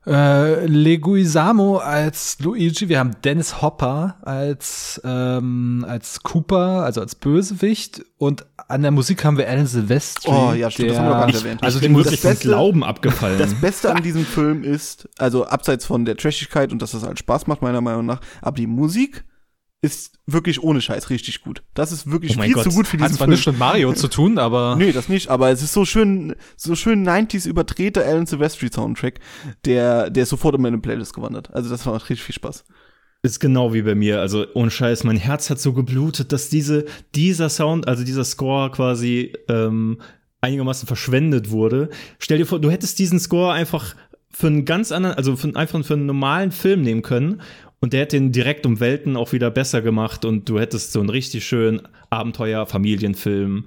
[0.09, 2.89] äh, Leguizamo als Luigi.
[2.89, 8.03] Wir haben Dennis Hopper als, ähm, als Cooper, also als Bösewicht.
[8.17, 10.31] Und an der Musik haben wir Alan Silvestri.
[10.31, 11.63] Oh, ja, stimmt, das haben wir gar nicht erwähnt.
[11.63, 13.37] Also ich die wirklich vom Glauben abgefallen.
[13.37, 17.19] Das Beste an diesem Film ist, also abseits von der Trashigkeit und dass das halt
[17.19, 19.23] Spaß macht, meiner Meinung nach, aber die Musik
[19.81, 21.63] ist wirklich ohne Scheiß richtig gut.
[21.73, 22.63] Das ist wirklich Oh viel Gott.
[22.65, 23.31] zu gut für hat diesen zwar Film.
[23.31, 26.75] nichts mit Mario zu tun, aber Nee, das nicht, aber es ist so schön, so
[26.75, 29.19] schön 90s überdrehter Alan Silvestri Soundtrack,
[29.65, 31.53] der, der ist sofort in meine Playlist gewandert.
[31.53, 32.65] Also das macht richtig viel Spaß.
[33.21, 34.19] Ist genau wie bei mir.
[34.21, 38.71] Also ohne Scheiß, mein Herz hat so geblutet, dass diese, dieser Sound, also dieser Score
[38.71, 39.99] quasi ähm,
[40.41, 41.89] einigermaßen verschwendet wurde.
[42.17, 43.95] Stell dir vor, du hättest diesen Score einfach
[44.31, 47.41] für einen ganz anderen, also für, einfach für einen normalen Film nehmen können
[47.79, 50.99] und der hätte ihn direkt um Welten auch wieder besser gemacht und du hättest so
[50.99, 53.65] einen richtig schönen Abenteuer-Familienfilm.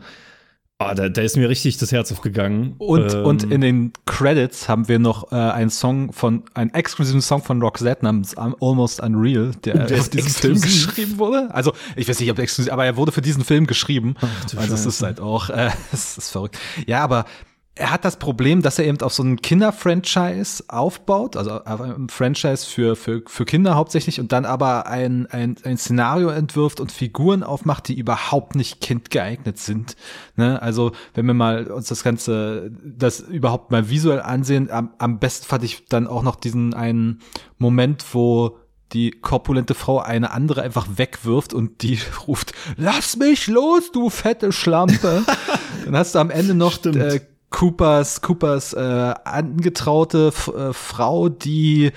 [0.79, 2.75] Ah, da, da ist mir richtig das Herz aufgegangen.
[2.79, 7.21] Und, Ähm, und in den Credits haben wir noch äh, einen Song von, einen exklusiven
[7.21, 11.55] Song von Roxette namens Almost Unreal, der, der auf ist diesem Film geschrieben wurde.
[11.55, 14.15] Also, ich weiß nicht, ob exklusiv, aber er wurde für diesen Film geschrieben.
[14.51, 16.59] du also, es ist halt auch, äh, es ist verrückt.
[16.87, 17.27] Ja, aber
[17.75, 22.11] er hat das Problem, dass er eben auf so ein Kinder-Franchise aufbaut, also auf ein
[22.11, 26.93] Franchise für, für, für Kinder hauptsächlich und dann aber ein, ein, ein Szenario entwirft und
[26.93, 29.97] Figuren aufmacht, die überhaupt nicht kindgeeignet sind.
[30.37, 30.61] Ne?
[30.61, 35.47] Also, wenn wir mal uns das Ganze, das überhaupt mal visuell ansehen, am, am besten
[35.47, 37.21] fand ich dann auch noch diesen einen
[37.57, 38.59] Moment, wo
[38.93, 44.53] die korpulente Frau eine andere einfach wegwirft und die ruft, lass mich los, du fette
[44.53, 45.23] Schlampe.
[45.87, 47.21] Dann hast du am Ende noch äh,
[47.53, 51.93] Coopers, Coopers äh, angetraute F äh, Frau, die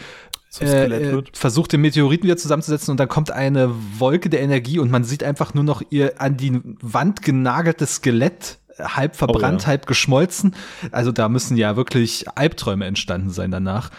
[0.60, 5.04] äh, versucht den Meteoriten wieder zusammenzusetzen und dann kommt eine Wolke der Energie und man
[5.04, 9.68] sieht einfach nur noch ihr an die Wand genageltes Skelett halb verbrannt, ja.
[9.68, 10.56] halb geschmolzen.
[10.92, 13.90] Also da müssen ja wirklich Albträume entstanden sein danach.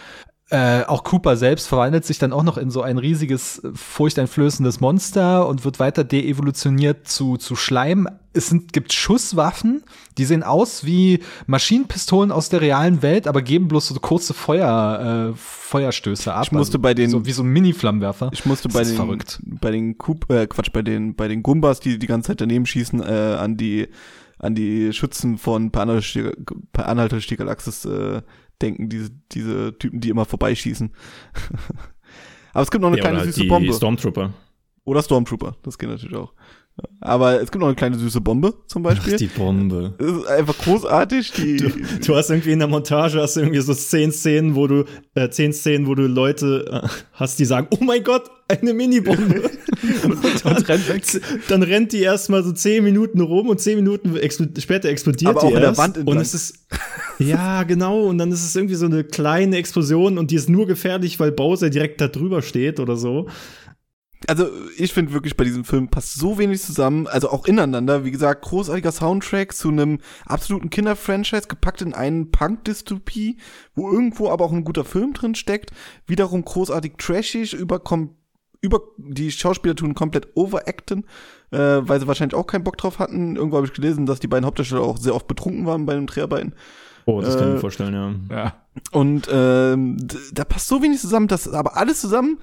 [0.49, 5.49] Äh, auch Cooper selbst verwandelt sich dann auch noch in so ein riesiges, furchteinflößendes Monster
[5.49, 8.07] und wird weiter deevolutioniert zu, zu Schleim.
[8.33, 9.83] Es sind, gibt Schusswaffen,
[10.19, 15.33] die sehen aus wie Maschinenpistolen aus der realen Welt, aber geben bloß so kurze Feuer,
[15.33, 16.45] äh, Feuerstöße ab.
[16.45, 18.31] Ich musste bei den- so, wie so ein Mini-Flammenwerfer.
[18.33, 19.41] Ich musste bei den, verrückt.
[19.45, 22.67] bei den Coop, äh, Quatsch, bei den, bei den Gumbas, die die ganze Zeit daneben
[22.67, 23.89] schießen, äh, an die,
[24.39, 28.21] an die Schützen von Per Anhalter durch die- Per Anhalter durch die Galaxis, äh,
[28.63, 30.93] denken, diese, diese Typen, die immer vorbeischießen.
[32.53, 33.73] Aber es gibt noch eine ja, kleine halt süße die Bombe.
[33.73, 34.33] Stormtrooper.
[34.85, 36.33] Oder Stormtrooper, das geht natürlich auch.
[37.01, 39.15] Aber es gibt noch eine kleine süße Bombe, zum Beispiel.
[39.15, 39.95] Ach, die Bombe.
[39.99, 41.33] das ist einfach großartig.
[41.33, 41.71] Die, Du,
[42.05, 44.85] du hast irgendwie in der Montage hast du irgendwie so zehn Szenen, wo du
[45.15, 49.51] äh, zehn Szenen, wo du Leute äh, hast, die sagen, oh mein Gott, eine Minibombe.
[50.05, 51.03] und dann, rennt weg.
[51.49, 55.41] dann rennt die erstmal so zehn Minuten rum und zehn Minuten expl später explodiert Aber
[55.41, 55.79] die auch in der erst.
[55.79, 56.17] Wand entlang.
[56.17, 56.59] und es ist
[57.19, 60.67] ja genau und dann ist es irgendwie so eine kleine Explosion und die ist nur
[60.67, 63.29] gefährlich, weil Bowser direkt da drüber steht oder so.
[64.29, 68.05] Also ich finde wirklich bei diesem Film passt so wenig zusammen, also auch ineinander.
[68.05, 73.37] Wie gesagt, großartiger Soundtrack zu einem absoluten Kinderfranchise, gepackt in einen Punk-Dystopie,
[73.75, 75.71] wo irgendwo aber auch ein guter Film drin steckt.
[76.07, 78.17] Wiederum großartig trashig, über, kom
[78.63, 81.05] über die Schauspieler tun komplett overacten,
[81.51, 83.37] äh, weil sie wahrscheinlich auch keinen Bock drauf hatten.
[83.37, 86.07] Irgendwo habe ich gelesen, dass die beiden Hauptdarsteller auch sehr oft betrunken waren bei den
[86.07, 86.55] Dreharbeiten.
[87.05, 87.95] Oh, das kann ich Äh, mir vorstellen,
[88.31, 88.37] ja.
[88.37, 88.55] Ja.
[88.91, 92.39] Und ähm, d- da passt so wenig zusammen, dass aber alles zusammen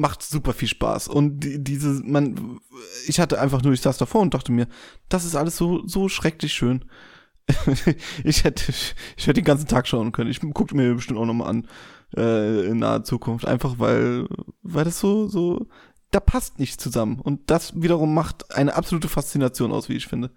[0.00, 1.08] macht super viel Spaß.
[1.08, 2.58] Und die, diese, man,
[3.06, 4.66] ich hatte einfach nur, ich saß davor und dachte mir,
[5.08, 6.86] das ist alles so, so schrecklich schön.
[8.24, 8.72] ich hätte,
[9.16, 10.30] ich hätte den ganzen Tag schauen können.
[10.30, 11.68] Ich gucke mir bestimmt auch nochmal an
[12.16, 14.26] äh, in naher Zukunft, einfach weil,
[14.62, 15.66] weil das so, so,
[16.10, 17.20] da passt nicht zusammen.
[17.20, 20.30] Und das wiederum macht eine absolute Faszination aus, wie ich finde.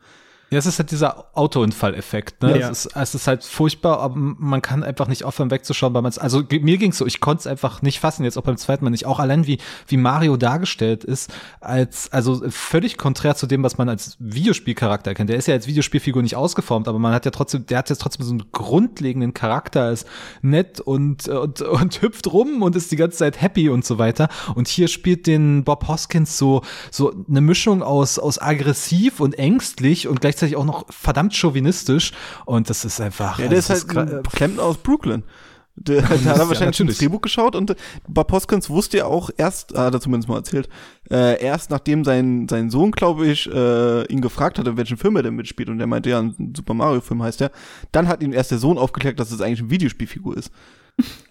[0.54, 2.44] Ja, es ist halt dieser Autounfall-Effekt.
[2.44, 2.60] Ne?
[2.60, 2.70] Ja.
[2.70, 6.12] Es, ist, es ist halt furchtbar, aber man kann einfach nicht aufhören wegzuschauen, weil man
[6.12, 8.84] es, also mir ging's so, ich konnte es einfach nicht fassen, jetzt auch beim zweiten
[8.84, 9.08] Mal nicht.
[9.08, 13.90] Auch allein wie, wie Mario dargestellt ist, als, also völlig konträr zu dem, was man
[13.90, 15.32] als Videospielcharakter kennt.
[15.32, 18.00] Der ist ja als Videospielfigur nicht ausgeformt, aber man hat ja trotzdem, der hat jetzt
[18.00, 20.08] trotzdem so einen grundlegenden Charakter, ist
[20.44, 24.30] nett und, und, und hüpft rum und ist die ganze Zeit happy und so weiter.
[24.54, 26.62] Und hier spielt den Bob Hoskins so,
[26.92, 32.12] so eine Mischung aus, aus aggressiv und ängstlich und gleichzeitig auch noch verdammt chauvinistisch.
[32.46, 33.40] Und das ist einfach.
[33.40, 35.24] Ja, der also ist das halt ein Klempner aus Brooklyn.
[35.76, 36.90] Der, der hat ja, er wahrscheinlich schon natürlich.
[36.90, 37.76] das Drehbuch geschaut und
[38.08, 40.70] Bob Hoskins wusste ja auch erst, hat er zumindest mal erzählt,
[41.10, 45.16] äh, erst nachdem sein, sein Sohn, glaube ich, äh, ihn gefragt hat, in welchem Film
[45.16, 47.52] er denn mitspielt und der meinte, ja, ein Super Mario Film heißt der,
[47.92, 50.52] dann hat ihm erst der Sohn aufgeklärt, dass es eigentlich eine Videospielfigur ist.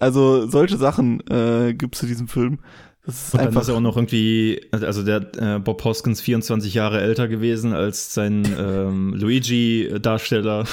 [0.00, 2.58] Also solche Sachen äh, gibt's zu diesem Film.
[3.04, 6.20] Das ist Und dann einfach ist er auch noch irgendwie, also der äh, Bob Hoskins
[6.20, 10.66] 24 Jahre älter gewesen als sein ähm, Luigi-Darsteller.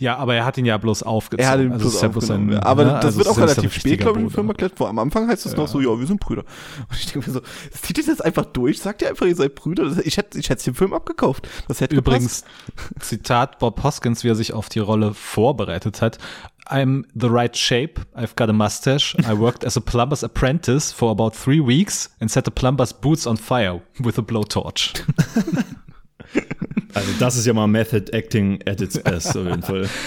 [0.00, 1.44] Ja, aber er hat ihn ja bloß aufgezogen.
[1.46, 2.50] Er hat ihn Also bloß ist ja bloß aufgenommen.
[2.50, 2.62] ein- ja.
[2.64, 2.90] Aber ne?
[2.94, 4.72] das Also wird auch ja relativ spät, glaube ich, im Film erklärt.
[4.76, 6.42] Vor am Anfang heißt es noch so, ja, wir sind Brüder.
[6.90, 7.40] Und ich denke mir so,
[7.70, 8.80] zieht ihr das einfach durch?
[8.80, 9.92] Sagt ihr einfach, ihr seid Brüder?
[10.04, 11.48] Ich hätte ich hätte den Film abgekauft.
[11.68, 12.44] Das hätte Übrigens,
[12.98, 16.18] Zitat Bob Hoskins, wie er sich auf die Rolle vorbereitet hat.
[16.66, 18.00] I'm the right shape.
[18.16, 19.14] I've got a mustache.
[19.20, 23.26] I worked as a plumber's apprentice for about three weeks and set the plumber's boots
[23.26, 24.94] on fire with a blowtorch.
[26.94, 29.88] Also das ist ja mal Method Acting at its best auf jeden Fall.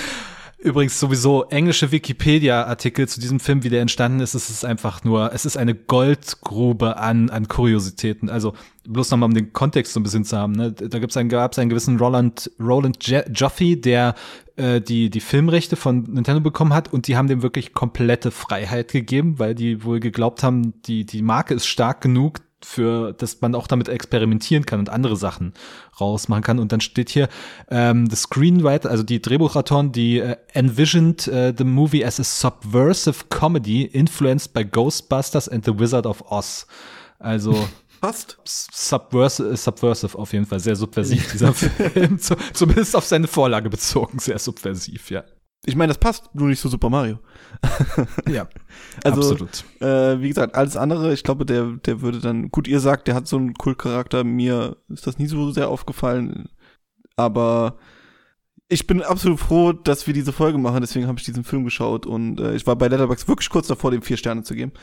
[0.60, 5.32] Übrigens sowieso englische Wikipedia-Artikel zu diesem Film, wie der entstanden ist, es ist einfach nur,
[5.32, 8.28] es ist eine Goldgrube an, an Kuriositäten.
[8.28, 8.54] Also
[8.88, 10.54] bloß nochmal, um den Kontext so ein bisschen zu haben.
[10.54, 10.72] Ne?
[10.72, 14.16] Da gibt's einen, gab's einen gewissen Roland, Roland Je der
[14.56, 18.92] äh, die, die Filmrechte von Nintendo bekommen hat und die haben dem wirklich komplette Freiheit
[18.92, 23.54] gegeben, weil die wohl geglaubt haben, die, die Marke ist stark genug, für, dass man
[23.56, 25.54] auch damit experimentieren kann und andere Sachen
[26.00, 26.60] rausmachen kann.
[26.60, 27.30] Und dann steht hier,
[27.70, 33.26] ähm, the screenwriter, also die Drehbuchautoren, die äh, envisioned äh, the movie as a subversive
[33.30, 36.66] comedy influenced by Ghostbusters and the Wizard of Oz.
[37.20, 37.54] Also
[38.02, 38.38] passt.
[38.46, 42.20] subversive, subversive auf jeden Fall, sehr subversiv, dieser Film.
[42.20, 45.24] Zu, zumindest auf seine Vorlage bezogen, sehr subversiv, ja.
[45.66, 47.20] Ich meine, das passt, nur nicht zu Super Mario.
[48.30, 48.48] Ja,
[49.04, 49.64] Also, absolut.
[49.82, 53.16] Äh, wie gesagt, alles andere, ich glaube, der, der würde dann, gut, ihr sagt, der
[53.16, 56.50] hat so einen Kultcharakter, mir ist das nie so sehr aufgefallen,
[57.16, 57.78] aber
[58.70, 62.06] ich bin absolut froh, dass wir diese Folge machen, deswegen habe ich diesen Film geschaut
[62.06, 64.74] und äh, ich war bei Letterboxd wirklich kurz davor, dem vier Sterne zu geben,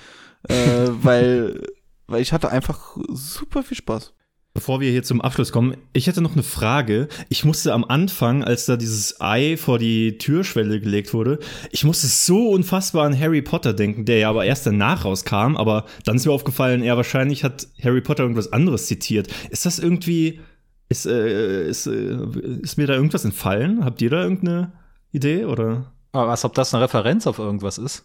[0.49, 0.55] äh,
[1.03, 1.63] weil,
[2.07, 4.15] weil ich hatte einfach super viel Spaß.
[4.57, 7.09] Bevor wir hier zum Abschluss kommen, ich hätte noch eine Frage.
[7.29, 11.41] Ich musste am Anfang, als da dieses Ei vor die Türschwelle gelegt wurde,
[11.73, 15.87] ich musste so unfassbar an Harry Potter denken, der ja aber erst danach rauskam, aber
[16.05, 19.27] dann ist mir aufgefallen, er wahrscheinlich hat Harry Potter irgendwas anderes zitiert.
[19.51, 20.39] Ist das irgendwie,
[20.89, 22.17] ist, äh, ist, äh,
[22.63, 23.85] ist mir da irgendwas entfallen?
[23.85, 24.71] Habt ihr da irgendeine
[25.11, 25.93] Idee oder?
[26.13, 28.05] Aber was, ob das eine Referenz auf irgendwas ist?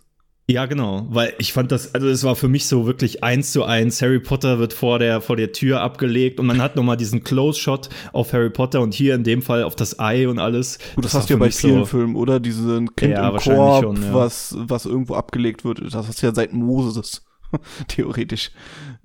[0.50, 3.66] Ja, genau, weil ich fand das, also es war für mich so wirklich eins zu
[3.66, 4.02] eins.
[4.02, 7.90] Harry Potter wird vor der, vor der Tür abgelegt und man hat nochmal diesen Close-Shot
[8.14, 10.80] auf Harry Potter und hier in dem Fall auf das Ei und alles.
[10.96, 12.40] Gut, das, war hast du ja bei vielen so, Filmen, oder?
[12.40, 14.14] Diesen Kind Ja, im wahrscheinlich Korb, schon, ja.
[14.16, 15.84] was, was irgendwo abgelegt wird.
[15.86, 17.24] Das hast du ja seit Moses,
[17.88, 18.50] theoretisch.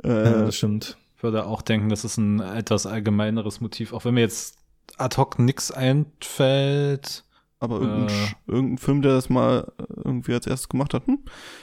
[0.02, 0.96] Äh, Ja, das stimmt.
[1.18, 3.92] Ich würde auch denken, das ist ein etwas allgemeineres Motiv.
[3.92, 4.56] Auch wenn mir jetzt
[4.96, 7.24] ad hoc nix einfällt.
[7.60, 8.52] Aber irgendein, Äh.
[8.52, 11.06] Irgendein Film, der das mal äh, irgendwie als erstes gemacht hat.
[11.06, 11.20] Hm?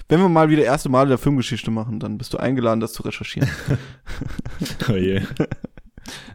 [0.09, 3.03] Wenn wir mal wieder erste Male der Filmgeschichte machen, dann bist du eingeladen, das zu
[3.03, 3.49] recherchieren.
[4.89, 5.21] Oh je.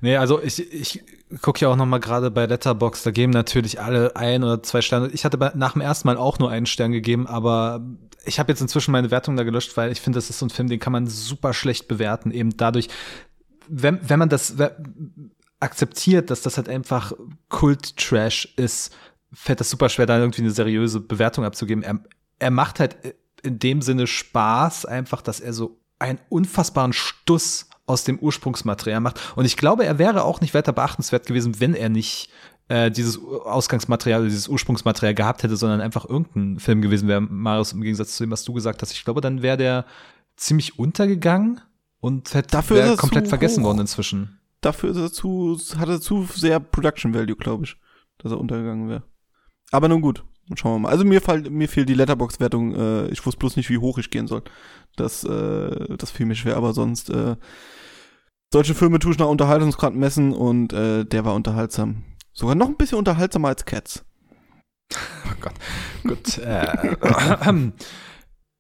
[0.01, 1.03] Nee, also ich, ich
[1.43, 4.81] gucke ja auch noch mal gerade bei Letterbox, da geben natürlich alle ein oder zwei
[4.81, 5.09] Sterne.
[5.09, 7.85] Ich hatte nach dem ersten Mal auch nur einen Stern gegeben, aber
[8.25, 10.51] ich habe jetzt inzwischen meine Wertung da gelöscht, weil ich finde, das ist so ein
[10.51, 12.89] Film, den kann man super schlecht bewerten, eben dadurch,
[13.69, 14.55] wenn, wenn man das
[15.61, 17.13] akzeptiert, dass das halt einfach
[17.49, 18.95] Kult-Trash ist,
[19.33, 21.83] fällt das super schwer, da irgendwie eine seriöse Bewertung abzugeben.
[21.83, 22.01] Er,
[22.39, 22.97] er macht halt
[23.43, 29.21] in dem Sinne Spaß, einfach, dass er so einen unfassbaren Stuss aus dem Ursprungsmaterial macht.
[29.37, 32.31] Und ich glaube, er wäre auch nicht weiter beachtenswert gewesen, wenn er nicht
[32.69, 37.83] äh, dieses Ausgangsmaterial, dieses Ursprungsmaterial gehabt hätte, sondern einfach irgendein Film gewesen wäre, Marius, im
[37.83, 38.93] Gegensatz zu dem, was du gesagt hast.
[38.93, 39.87] Ich glaube, dann wäre der
[40.37, 41.61] ziemlich untergegangen
[42.01, 43.69] und hätte Dafür wär er komplett vergessen hoch.
[43.69, 44.41] worden inzwischen.
[44.61, 47.77] Dafür ist er zu, hat er zu sehr Production Value, glaube ich,
[48.19, 49.03] dass er untergegangen wäre.
[49.73, 50.25] Aber nun gut,
[50.55, 50.89] schauen wir mal.
[50.91, 52.75] Also mir, fall, mir fehlt die Letterbox-Wertung.
[52.75, 54.43] Äh, ich wusste bloß nicht, wie hoch ich gehen soll.
[54.97, 57.37] Das, äh, das fiel mir schwer, aber sonst äh,
[58.53, 62.05] solche Filme tue ich nach Unterhaltungsgrad messen und äh, der war unterhaltsam.
[62.33, 64.05] Sogar noch ein bisschen unterhaltsamer als Cats.
[65.29, 65.55] Oh Gott.
[66.05, 66.39] Gut.
[66.39, 66.97] Äh,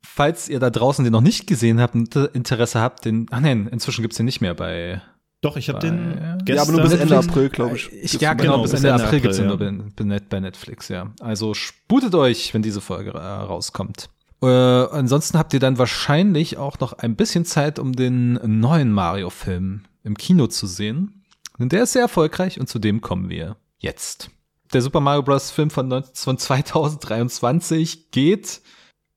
[0.05, 3.27] falls ihr da draußen den noch nicht gesehen habt und Interesse habt, den.
[3.31, 5.01] Ach nein, inzwischen gibt's den nicht mehr bei.
[5.47, 6.57] Doch, ich habe den Ja, gestern.
[6.57, 7.91] ja, aber nur bis Ende April, glaube ich.
[7.93, 9.57] Ich, ja, genau, genau, bis Ende Ende April April, gibt's den ja.
[9.57, 11.13] nur bei, bei Net- bei Netflix, ja.
[11.21, 14.09] Also sputet euch, wenn diese Folge äh, rauskommt.
[14.43, 19.83] Äh, ansonsten habt ihr dann wahrscheinlich auch noch ein bisschen Zeit, um den neuen Mario-Film
[20.05, 21.23] im Kino zu sehen.
[21.59, 24.31] Denn der ist sehr erfolgreich und zu dem kommen wir jetzt.
[24.75, 25.51] Der Super Mario Bros.
[25.51, 28.61] Film von, 19 von 2023 geht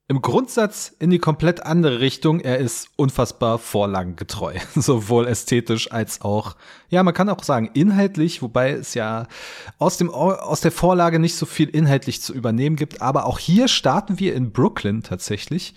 [0.09, 2.39] im Grundsatz in die komplett andere Richtung.
[2.39, 6.55] Er ist unfassbar vorlagengetreu, sowohl ästhetisch als auch,
[6.89, 9.27] ja, man kann auch sagen inhaltlich, wobei es ja
[9.77, 13.03] aus dem aus der Vorlage nicht so viel inhaltlich zu übernehmen gibt.
[13.03, 15.75] Aber auch hier starten wir in Brooklyn tatsächlich.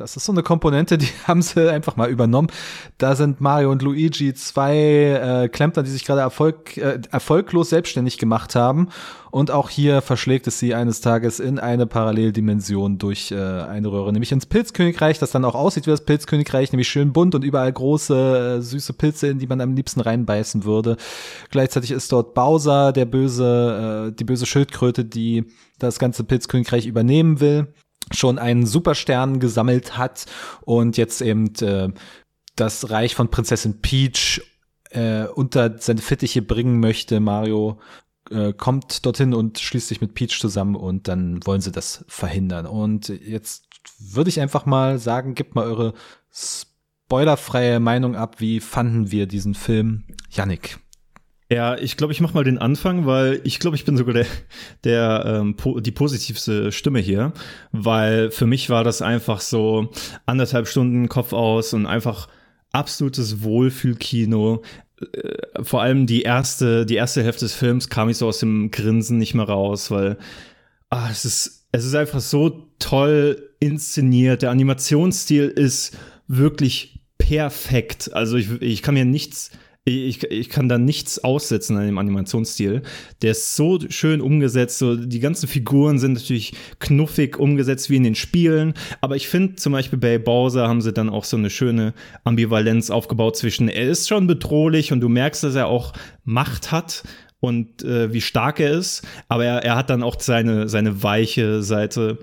[0.00, 2.48] Das ist so eine Komponente, die haben sie einfach mal übernommen.
[2.96, 8.16] Da sind Mario und Luigi zwei äh, Klempner, die sich gerade Erfolg, äh, erfolglos selbstständig
[8.16, 8.88] gemacht haben.
[9.30, 14.10] Und auch hier verschlägt es sie eines Tages in eine Paralleldimension durch äh, eine Röhre,
[14.10, 17.70] nämlich ins Pilzkönigreich, das dann auch aussieht wie das Pilzkönigreich, nämlich schön bunt und überall
[17.70, 20.96] große, äh, süße Pilze, in die man am liebsten reinbeißen würde.
[21.50, 25.44] Gleichzeitig ist dort Bowser, der böse, äh, die böse Schildkröte, die
[25.78, 27.68] das ganze Pilzkönigreich übernehmen will
[28.10, 30.26] schon einen Superstern gesammelt hat
[30.62, 31.88] und jetzt eben äh,
[32.56, 34.42] das Reich von Prinzessin Peach
[34.90, 37.20] äh, unter seine Fittiche bringen möchte.
[37.20, 37.78] Mario
[38.30, 42.66] äh, kommt dorthin und schließt sich mit Peach zusammen und dann wollen sie das verhindern.
[42.66, 43.64] Und jetzt
[43.98, 45.94] würde ich einfach mal sagen, gebt mal eure
[46.32, 48.40] spoilerfreie Meinung ab.
[48.40, 50.04] Wie fanden wir diesen Film?
[50.30, 50.78] Yannick.
[51.52, 54.26] Ja, ich glaube, ich mache mal den Anfang, weil ich glaube, ich bin sogar der,
[54.84, 57.32] der ähm, po die positivste Stimme hier,
[57.72, 59.90] weil für mich war das einfach so
[60.26, 62.28] anderthalb Stunden Kopf aus und einfach
[62.70, 64.62] absolutes Wohlfühlkino.
[65.12, 68.70] Äh, vor allem die erste, die erste Hälfte des Films kam ich so aus dem
[68.70, 70.18] Grinsen nicht mehr raus, weil
[70.88, 74.42] ah, es ist, es ist einfach so toll inszeniert.
[74.42, 75.98] Der Animationsstil ist
[76.28, 78.12] wirklich perfekt.
[78.12, 79.50] Also ich, ich kann mir nichts
[79.84, 82.82] ich, ich kann da nichts aussetzen an dem Animationsstil.
[83.22, 84.78] Der ist so schön umgesetzt.
[84.78, 88.74] So, die ganzen Figuren sind natürlich knuffig umgesetzt wie in den Spielen.
[89.00, 92.90] Aber ich finde zum Beispiel bei Bowser haben sie dann auch so eine schöne Ambivalenz
[92.90, 97.02] aufgebaut zwischen, er ist schon bedrohlich und du merkst, dass er auch Macht hat
[97.40, 99.06] und äh, wie stark er ist.
[99.28, 102.18] Aber er, er hat dann auch seine, seine weiche Seite.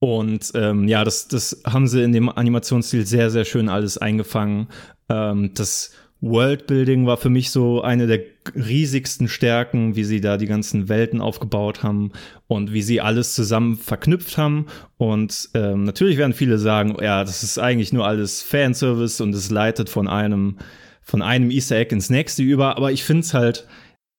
[0.00, 4.68] Und ähm, ja, das, das haben sie in dem Animationsstil sehr, sehr schön alles eingefangen.
[5.08, 8.20] Ähm, das Worldbuilding war für mich so eine der
[8.54, 12.12] riesigsten Stärken, wie sie da die ganzen Welten aufgebaut haben
[12.48, 14.66] und wie sie alles zusammen verknüpft haben.
[14.96, 19.50] Und ähm, natürlich werden viele sagen, ja, das ist eigentlich nur alles Fanservice und es
[19.50, 20.58] leitet von einem,
[21.02, 22.76] von einem Easter Egg ins nächste über.
[22.76, 23.68] Aber ich finde es halt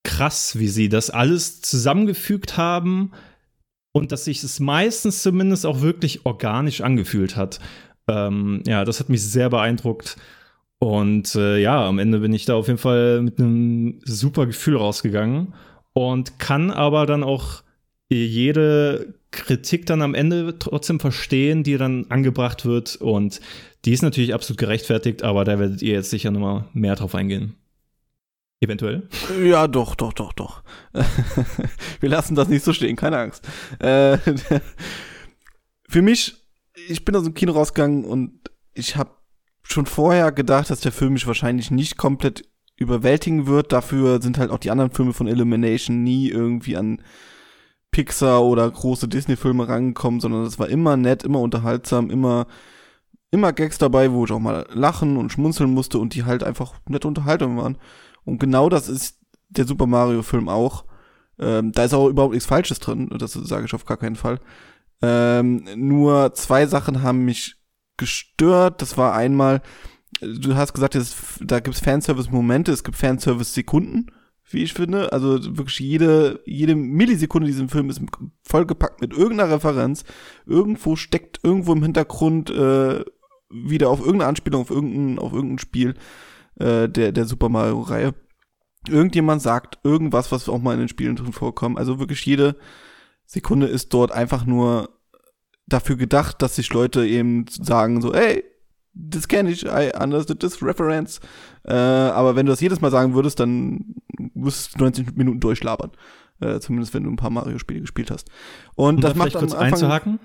[0.06, 3.12] krass, wie sie das alles zusammengefügt haben
[3.92, 7.60] und dass sich es meistens zumindest auch wirklich organisch angefühlt hat.
[8.08, 10.16] Ähm, ja, das hat mich sehr beeindruckt.
[10.80, 14.78] Und äh, ja, am Ende bin ich da auf jeden Fall mit einem super Gefühl
[14.78, 15.54] rausgegangen
[15.94, 17.64] und kann aber dann auch
[18.10, 22.96] jede Kritik dann am Ende trotzdem verstehen, die dann angebracht wird.
[22.96, 23.42] Und
[23.86, 27.56] die ist natürlich absolut gerechtfertigt, aber da werdet ihr jetzt sicher nochmal mehr drauf eingehen.
[28.62, 29.08] Eventuell.
[29.44, 30.64] Ja, doch, doch, doch, doch.
[32.02, 33.48] Wir lassen das nicht so stehen, keine Angst.
[33.80, 34.18] Äh,
[35.88, 36.36] für mich,
[36.88, 38.40] ich bin aus dem Kino rausgegangen und
[38.74, 39.12] ich habe
[39.64, 42.44] schon vorher gedacht, dass der Film mich wahrscheinlich nicht komplett
[42.78, 43.72] überwältigen wird.
[43.72, 47.02] Dafür sind halt auch die anderen Filme von Illumination nie irgendwie an
[47.92, 52.48] Pixar oder große Disney-Filme rangekommen, sondern das war immer nett, immer unterhaltsam, immer,
[53.32, 56.74] immer Gags dabei, wo ich auch mal lachen und schmunzeln musste und die halt einfach
[56.88, 57.78] nette Unterhaltung waren.
[58.26, 60.86] Und genau das ist der Super Mario-Film auch.
[61.40, 64.40] Ähm, da ist auch überhaupt nichts Falsches drin, das sage ich auf gar keinen Fall.
[65.02, 67.59] Ähm, nur zwei Sachen haben mich
[68.00, 68.82] gestört.
[68.82, 69.62] Das war einmal,
[70.22, 70.98] du hast gesagt,
[71.42, 74.12] da gibt es Fanservice-Momente, es gibt Fanservice-Sekunden,
[74.50, 75.14] wie ich finde.
[75.14, 78.02] Also wirklich jede, jede Millisekunde in diesem Film ist
[78.44, 80.04] vollgepackt mit irgendeiner Referenz.
[80.48, 83.06] Irgendwo steckt irgendwo im Hintergrund äh,
[83.52, 85.96] wieder auf irgendeine Anspielung auf irgendein, auf irgendein Spiel
[86.56, 88.16] äh, der, der Super Mario-Reihe.
[88.88, 91.78] Irgendjemand sagt irgendwas, was auch mal in den Spielen drin vorkommt.
[91.78, 92.56] Also wirklich jede
[93.26, 94.99] Sekunde ist dort einfach nur
[95.70, 98.44] dafür gedacht, dass sich Leute eben sagen so, ey,
[98.94, 101.20] das kenne ich, I understood this reference.
[101.64, 103.96] Äh, aber wenn du das jedes Mal sagen würdest, dann
[104.34, 105.92] müsstest du 90 Minuten durchlabern.
[106.42, 108.30] Äh, zumindest wenn du ein paar Mario-Spiele gespielt hast.
[108.76, 110.20] Und um das da macht kurz einzuhaken.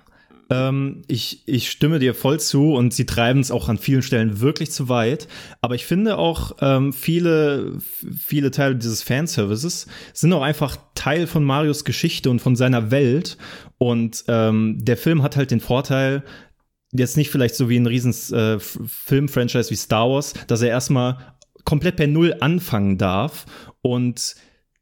[0.51, 4.41] Ähm, ich, ich stimme dir voll zu und sie treiben es auch an vielen Stellen
[4.41, 5.29] wirklich zu weit.
[5.61, 7.79] Aber ich finde auch, ähm, viele,
[8.19, 13.39] viele Teile dieses Fanservices sind auch einfach Teil von Marios Geschichte und von seiner Welt.
[13.79, 16.23] Und ähm, der Film hat halt den Vorteil,
[16.93, 21.35] jetzt nicht vielleicht so wie ein riesen äh, Film-Franchise wie Star Wars, dass er erstmal
[21.65, 23.47] komplett per Null anfangen darf
[23.83, 24.37] und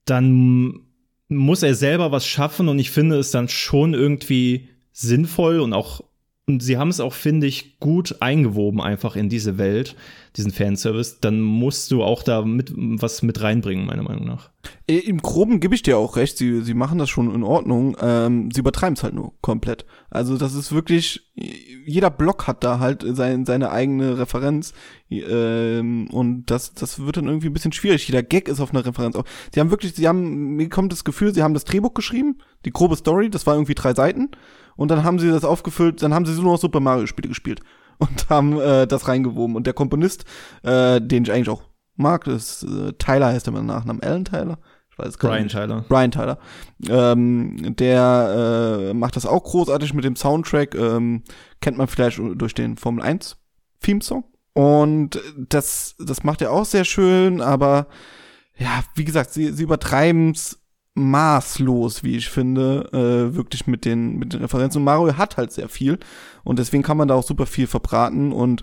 [0.04, 0.80] dann
[1.28, 6.02] muss er selber was schaffen und ich finde es dann schon irgendwie sinnvoll und auch
[6.44, 9.94] und sie haben es auch, finde ich, gut eingewoben einfach in diese Welt,
[10.36, 11.18] diesen Fanservice.
[11.20, 14.50] Dann musst du auch da mit, was mit reinbringen, meiner Meinung nach.
[14.88, 16.36] Äh, Im Groben gebe ich dir auch recht.
[16.36, 17.96] Sie, sie machen das schon in Ordnung.
[18.00, 19.86] Ähm, sie übertreiben es halt nur komplett.
[20.10, 21.30] Also das ist wirklich,
[21.86, 24.74] jeder Block hat da halt sein, seine eigene Referenz.
[25.10, 28.08] Ähm, und das, das wird dann irgendwie ein bisschen schwierig.
[28.08, 29.16] Jeder Gag ist auf einer Referenz.
[29.54, 32.72] Sie haben wirklich, sie haben, mir kommt das Gefühl, sie haben das Drehbuch geschrieben, die
[32.72, 34.30] grobe Story, das war irgendwie drei Seiten
[34.76, 37.60] Und dann haben sie das aufgefüllt, dann haben sie nur noch Super Mario Spiele gespielt
[37.98, 39.56] und haben äh, das reingewoben.
[39.56, 40.24] Und der Komponist,
[40.62, 41.62] äh, den ich eigentlich auch
[41.96, 44.58] mag, ist äh, Tyler heißt er mit Nachnamen, Alan Tyler.
[44.90, 45.52] Ich weiß es Brian nicht.
[45.52, 45.84] Tyler.
[45.88, 46.38] Brian Tyler.
[46.86, 50.74] Ähm, der äh, macht das auch großartig mit dem Soundtrack.
[50.74, 51.22] Ähm,
[51.60, 53.38] kennt man vielleicht durch den Formel 1
[53.80, 54.24] Theme-Song.
[54.54, 57.86] Und das, das macht er auch sehr schön, aber
[58.58, 60.61] ja, wie gesagt, sie, sie übertreiben's
[60.94, 64.80] maßlos, wie ich finde, äh, wirklich mit den, mit den Referenzen.
[64.80, 65.98] Und Mario hat halt sehr viel
[66.44, 68.62] und deswegen kann man da auch super viel verbraten und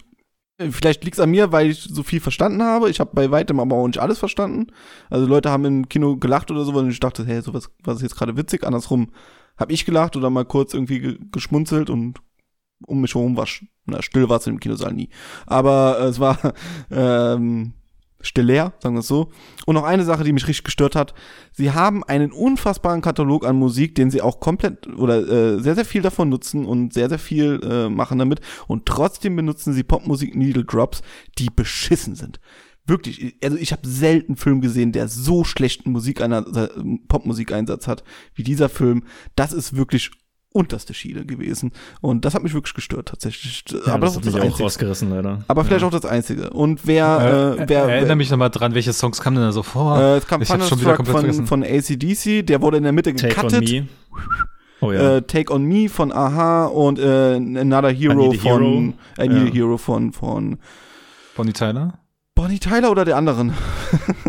[0.59, 2.89] äh, Vielleicht liegt's an mir, weil ich so viel verstanden habe.
[2.89, 4.67] Ich habe bei weitem aber auch nicht alles verstanden.
[5.09, 8.03] Also Leute haben im Kino gelacht oder so, weil ich dachte, hey, sowas was ist
[8.03, 8.63] jetzt gerade witzig.
[8.63, 9.09] Andersrum
[9.57, 12.19] habe ich gelacht oder mal kurz irgendwie ge geschmunzelt und
[12.85, 13.47] um mich herum war
[13.85, 15.09] na, still war es im Kinosaal nie.
[15.45, 16.37] Aber äh, es war
[16.91, 17.73] ähm,
[18.21, 19.31] stiller, sagen wir es so.
[19.65, 21.13] Und noch eine Sache, die mich richtig gestört hat.
[21.51, 25.85] Sie haben einen unfassbaren Katalog an Musik, den sie auch komplett oder äh, sehr, sehr
[25.85, 28.41] viel davon nutzen und sehr, sehr viel äh, machen damit.
[28.67, 31.01] Und trotzdem benutzen sie Popmusik Needle Drops,
[31.37, 32.39] die beschissen sind.
[32.85, 36.21] Wirklich, also ich habe selten Film gesehen, der so schlechten Musik
[37.07, 38.03] Popmusikeinsatz hat
[38.33, 39.03] wie dieser Film.
[39.35, 40.11] Das ist wirklich
[40.51, 41.71] unterste Schiene gewesen.
[42.01, 43.63] Und das hat mich wirklich gestört, tatsächlich.
[43.85, 44.63] Ja, aber das das hat ist mich das auch Einzige.
[44.63, 45.39] rausgerissen, leider.
[45.47, 46.49] Aber vielleicht auch das Einzige.
[46.49, 49.51] Und wer, Äh, äh, wer, erinnere wer mich nochmal dran, welche Songs kamen denn da
[49.51, 49.99] so vor?
[49.99, 51.45] äh, es kam ich hab's schon wieder komplett von, vergessen.
[51.47, 53.69] von ACDC, der wurde in der Mitte Take on gecuttet.
[53.71, 53.87] Me.
[54.81, 55.17] Oh ja.
[55.17, 58.69] Äh, Take on Me von Aha und äh, Another Hero von Hero.
[59.19, 59.53] I Need a Ja.
[59.53, 60.57] Hero von von
[61.35, 61.99] Bonnie Tyler?
[62.33, 63.53] Bonnie Tyler oder der anderen.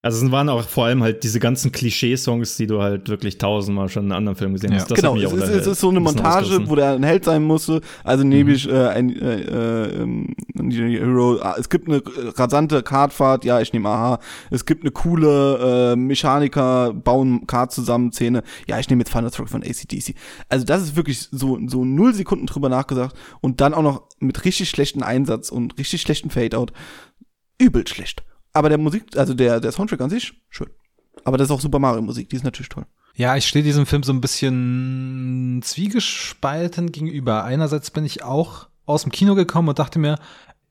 [0.00, 3.88] Also es waren auch vor allem halt diese ganzen Klischee-Songs, die du halt wirklich tausendmal
[3.88, 4.78] schon in anderen Filmen gesehen Ja.
[4.78, 4.90] hast.
[4.92, 7.02] Das genau, hat mich es auch ist, es ist so eine Montage, wo der ein
[7.02, 7.80] Held sein musste.
[8.04, 8.54] Also nehme Mhm.
[8.56, 10.36] ich äh, ein äh, äh, ähm,
[10.70, 11.40] Hero.
[11.42, 12.00] Ah, Es gibt eine
[12.36, 14.20] rasante Kartfahrt, ja, ich nehme Aha.
[14.52, 18.44] Es gibt eine coole äh, Mechaniker bauen Kart zusammen Szene.
[18.68, 20.14] Ja, ich nehme jetzt Thunderstruck von ACDC.
[20.48, 24.44] Also das ist wirklich so so null Sekunden drüber nachgedacht und dann auch noch mit
[24.44, 26.72] richtig schlechten Einsatz und richtig schlechten Fade-out.
[27.60, 28.22] Übel schlecht.
[28.58, 30.68] Aber der Musik, also der der Soundtrack an sich schön.
[31.22, 32.86] Aber das ist auch Super Mario Musik, die ist natürlich toll.
[33.14, 37.44] Ja, ich stehe diesem Film so ein bisschen zwiegespalten gegenüber.
[37.44, 40.16] Einerseits bin ich auch aus dem Kino gekommen und dachte mir,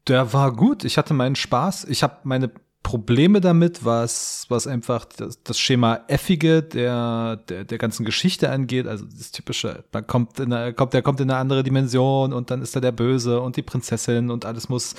[0.05, 2.51] der war gut, ich hatte meinen Spaß, ich habe meine
[2.83, 8.85] Probleme damit, was, was einfach das, das Schema Effige der, der, der ganzen Geschichte angeht.
[8.85, 12.51] Also das typische, man kommt in eine, kommt, der kommt in eine andere Dimension und
[12.51, 14.95] dann ist da der Böse und die Prinzessin und alles muss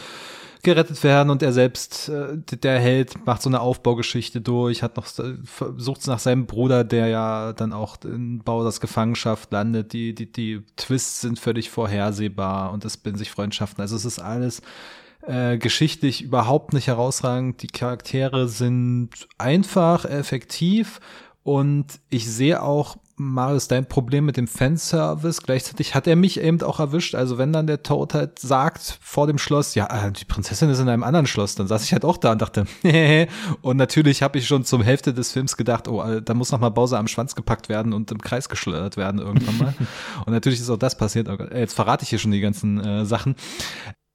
[0.63, 5.07] gerettet werden und er selbst, äh, der Held, macht so eine Aufbaugeschichte durch, hat noch
[5.45, 9.93] versucht nach seinem Bruder, der ja dann auch in Bowsers Gefangenschaft landet.
[9.93, 13.81] Die, die, die Twists sind völlig vorhersehbar und es bilden sich Freundschaften.
[13.81, 14.63] Also es ist alles
[15.27, 17.63] äh, geschichtlich überhaupt nicht herausragend.
[17.63, 21.01] Die Charaktere sind einfach, effektiv
[21.43, 25.43] und ich sehe auch Marius, dein Problem mit dem Fanservice.
[25.43, 27.15] Gleichzeitig hat er mich eben auch erwischt.
[27.15, 30.79] Also wenn dann der Toad halt sagt vor dem Schloss, ja, äh, die Prinzessin ist
[30.79, 32.67] in einem anderen Schloss, dann saß ich halt auch da und dachte,
[33.63, 36.61] und natürlich habe ich schon zum Hälfte des Films gedacht, oh, äh, da muss noch
[36.61, 39.75] mal Bowser am Schwanz gepackt werden und im Kreis geschleudert werden irgendwann mal.
[40.27, 41.29] und natürlich ist auch das passiert.
[41.29, 43.35] Oh äh, jetzt verrate ich hier schon die ganzen äh, Sachen.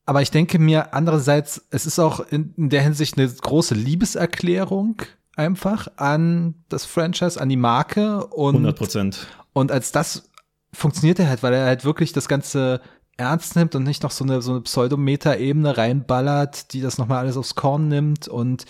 [0.05, 5.01] Aber ich denke mir andererseits, es ist auch in, in der Hinsicht eine große Liebeserklärung
[5.35, 9.27] einfach an das Franchise, an die Marke und 100 Prozent.
[9.53, 10.29] und als das
[10.73, 12.81] funktioniert er halt, weil er halt wirklich das Ganze
[13.17, 17.37] ernst nimmt und nicht noch so eine so eine Pseudometa-Ebene reinballert, die das nochmal alles
[17.37, 18.65] aufs Korn nimmt und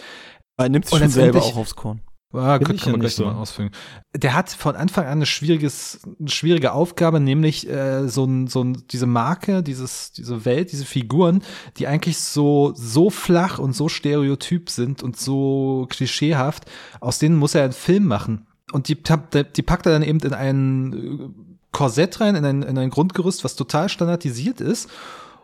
[0.58, 2.02] Er nimmt sich schon selber auch aufs Korn.
[2.34, 3.26] Ah, Bin kann, ich ja gleich nicht so.
[3.26, 3.70] nochmal ausführen.
[4.16, 8.64] Der hat von Anfang an eine, schwieriges, eine schwierige Aufgabe, nämlich äh, so, ein, so
[8.64, 11.44] ein, diese Marke, dieses, diese Welt, diese Figuren,
[11.78, 16.66] die eigentlich so, so flach und so stereotyp sind und so klischeehaft,
[17.00, 18.48] aus denen muss er einen Film machen.
[18.72, 22.78] Und die, die packt er dann eben in ein äh, Korsett rein, in ein, in
[22.78, 24.90] ein Grundgerüst, was total standardisiert ist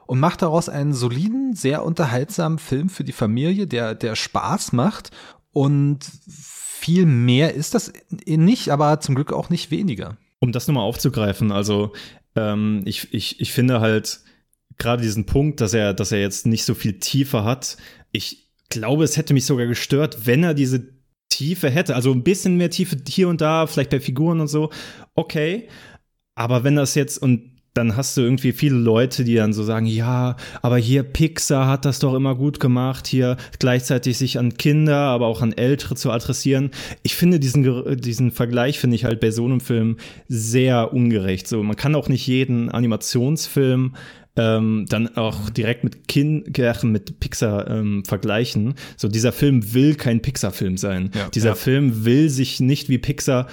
[0.08, 5.12] und macht daraus einen soliden, sehr unterhaltsamen Film für die Familie, der, der Spaß macht
[5.52, 6.00] und
[6.80, 7.92] viel mehr ist das
[8.26, 10.18] nicht, aber zum Glück auch nicht weniger.
[10.40, 11.92] Um das nochmal aufzugreifen, also
[12.36, 14.22] ähm, ich, ich, ich finde halt
[14.78, 17.78] gerade diesen Punkt, dass er, dass er jetzt nicht so viel Tiefe hat.
[18.12, 20.94] Ich glaube, es hätte mich sogar gestört, wenn er diese
[21.28, 21.96] Tiefe hätte.
[21.96, 24.72] Also ein bisschen mehr Tiefe hier und da, vielleicht bei Figuren und so.
[25.16, 25.68] Okay.
[26.36, 29.86] Aber wenn das jetzt, und dann hast du irgendwie viele Leute, die dann so sagen,
[29.86, 34.98] ja, aber hier Pixar hat das doch immer gut gemacht, hier gleichzeitig sich an Kinder,
[34.98, 36.72] aber auch an Ältere zu adressieren.
[37.04, 41.48] Ich finde diesen, diesen Vergleich finde ich halt bei so einem Film sehr ungerecht.
[41.48, 43.96] So, man kann auch nicht jeden Animationsfilm
[44.36, 48.76] ähm, dann auch direkt mit kind äh, mit Pixar ähm, vergleichen.
[48.98, 51.12] So, dieser Film will kein Pixar-Film sein.
[51.16, 51.56] Ja, dieser ja.
[51.56, 53.48] Film will sich nicht wie Pixar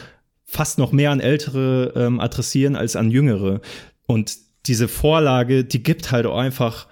[0.45, 3.61] fast noch mehr an Ältere ähm, adressieren als an Jüngere.
[4.07, 4.37] Und
[4.67, 6.87] diese Vorlage, die gibt halt auch einfach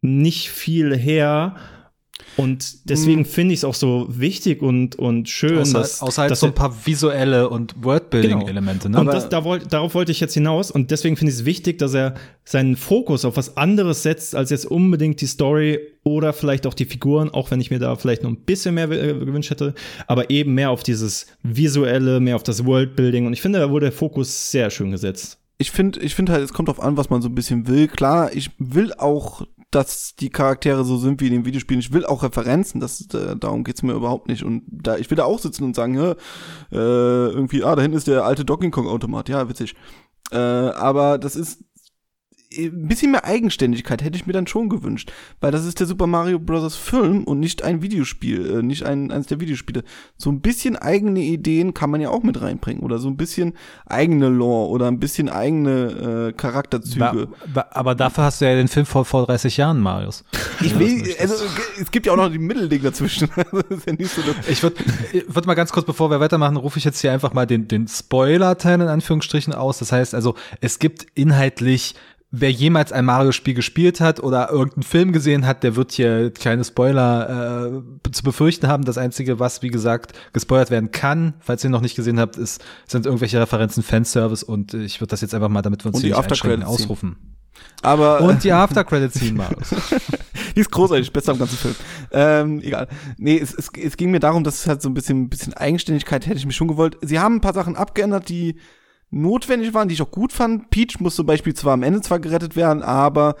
[0.00, 1.56] nicht viel her.
[2.36, 6.30] Und deswegen finde ich es auch so wichtig und, und schön, Außer, dass, außer halt
[6.30, 8.88] dass so ein paar visuelle und Worldbuilding-Elemente.
[8.88, 9.00] Ne?
[9.00, 11.78] und das, da wollt, darauf wollte ich jetzt hinaus und deswegen finde ich es wichtig,
[11.78, 16.66] dass er seinen Fokus auf was anderes setzt, als jetzt unbedingt die Story oder vielleicht
[16.66, 19.50] auch die Figuren, auch wenn ich mir da vielleicht noch ein bisschen mehr äh, gewünscht
[19.50, 19.74] hätte,
[20.06, 23.86] aber eben mehr auf dieses Visuelle, mehr auf das Worldbuilding und ich finde, da wurde
[23.86, 25.41] der Fokus sehr schön gesetzt.
[25.62, 27.86] Ich finde, ich finde halt, es kommt drauf an, was man so ein bisschen will.
[27.86, 31.78] Klar, ich will auch, dass die Charaktere so sind wie in den Videospielen.
[31.78, 34.42] Ich will auch Referenzen, das, äh, darum geht's mir überhaupt nicht.
[34.42, 36.16] Und da, ich will da auch sitzen und sagen, ja,
[36.72, 39.28] äh, irgendwie, ah, da hinten ist der alte Donkey Kong Automat.
[39.28, 39.76] Ja, witzig.
[40.32, 41.62] Äh, aber das ist
[42.58, 46.06] ein bisschen mehr Eigenständigkeit hätte ich mir dann schon gewünscht, weil das ist der Super
[46.06, 46.76] Mario Bros.
[46.76, 49.84] Film und nicht ein Videospiel, äh, nicht ein, eines der Videospiele.
[50.16, 53.54] So ein bisschen eigene Ideen kann man ja auch mit reinbringen oder so ein bisschen
[53.86, 57.28] eigene Lore oder ein bisschen eigene äh, Charakterzüge.
[57.52, 60.24] Ba- aber dafür hast du ja den Film vor, vor 30 Jahren, Marius.
[60.60, 61.34] ich will, also
[61.80, 63.28] es gibt ja auch noch die Mittelding dazwischen.
[63.36, 64.76] ja so Ich würde
[65.28, 67.88] würd mal ganz kurz, bevor wir weitermachen, rufe ich jetzt hier einfach mal den, den
[67.88, 69.78] Spoiler-Teil in Anführungsstrichen aus.
[69.78, 71.94] Das heißt also, es gibt inhaltlich,
[72.32, 76.64] wer jemals ein Mario-Spiel gespielt hat oder irgendeinen Film gesehen hat, der wird hier keine
[76.64, 78.84] Spoiler äh, zu befürchten haben.
[78.84, 82.64] Das Einzige, was, wie gesagt, gespoilert werden kann, falls ihr noch nicht gesehen habt, ist,
[82.88, 86.02] sind irgendwelche Referenzen Fanservice und ich würde das jetzt einfach mal, damit wir uns Und
[86.02, 87.16] hier nicht ausrufen.
[87.82, 89.68] aber äh, Und die After-Credit-Scene, Marius.
[90.56, 91.74] Die ist großartig, bester am ganzen Film.
[92.10, 92.88] Ähm, egal.
[93.16, 95.54] Nee, es, es, es ging mir darum, dass es halt so ein bisschen, ein bisschen
[95.54, 96.98] Eigenständigkeit hätte ich mir schon gewollt.
[97.00, 98.56] Sie haben ein paar Sachen abgeändert, die
[99.12, 100.70] notwendig waren, die ich auch gut fand.
[100.70, 103.36] Peach muss zum Beispiel zwar am Ende zwar gerettet werden, aber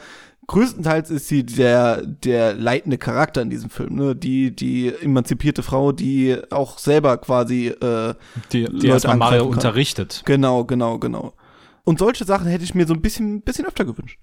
[0.46, 4.14] größtenteils ist sie der, der leitende Charakter in diesem Film, ne?
[4.14, 8.14] Die, die emanzipierte Frau, die auch selber quasi, äh,
[8.52, 9.52] Die, die erstmal Mario kann.
[9.54, 10.22] unterrichtet.
[10.24, 11.32] genau, genau, genau.
[11.84, 14.18] Und solche Sachen hätte ich mir so ein bisschen, bisschen öfter gewünscht.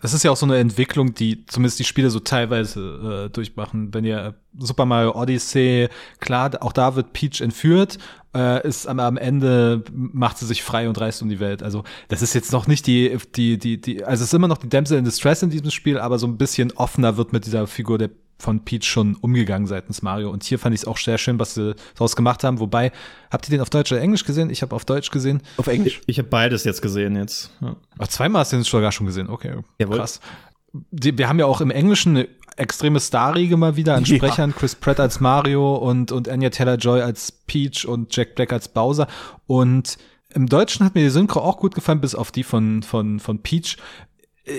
[0.00, 3.92] Das ist ja auch so eine Entwicklung, die zumindest die Spiele so teilweise äh, durchmachen.
[3.92, 5.88] Wenn ihr Super Mario Odyssey,
[6.20, 7.98] klar, auch da wird Peach entführt,
[8.34, 11.64] äh, ist am, am Ende macht sie sich frei und reist um die Welt.
[11.64, 14.58] Also das ist jetzt noch nicht die, die, die, die, also es ist immer noch
[14.58, 17.66] die Damsel in Distress in diesem Spiel, aber so ein bisschen offener wird mit dieser
[17.66, 20.30] Figur der von Peach schon umgegangen seitens Mario.
[20.30, 22.60] Und hier fand ich es auch sehr schön, was sie daraus gemacht haben.
[22.60, 22.92] Wobei,
[23.30, 24.48] habt ihr den auf Deutsch oder Englisch gesehen?
[24.50, 25.42] Ich habe auf Deutsch gesehen.
[25.56, 26.00] Auf Englisch.
[26.06, 27.50] Ich habe beides jetzt gesehen jetzt.
[27.60, 27.76] Ja.
[27.98, 29.28] Ach, zweimal hast du den sogar schon gesehen.
[29.28, 29.96] Okay, Jawohl.
[29.98, 30.20] krass.
[30.90, 34.16] Die, wir haben ja auch im Englischen eine extreme Starriege mal wieder an Ja.
[34.16, 34.54] Sprechern.
[34.54, 39.08] Chris Pratt als Mario und, und Anya Taylor-Joy als Peach und Jack Black als Bowser.
[39.46, 39.96] Und
[40.34, 43.42] im Deutschen hat mir die Synchro auch gut gefallen, bis auf die von, von, von
[43.42, 43.78] Peach.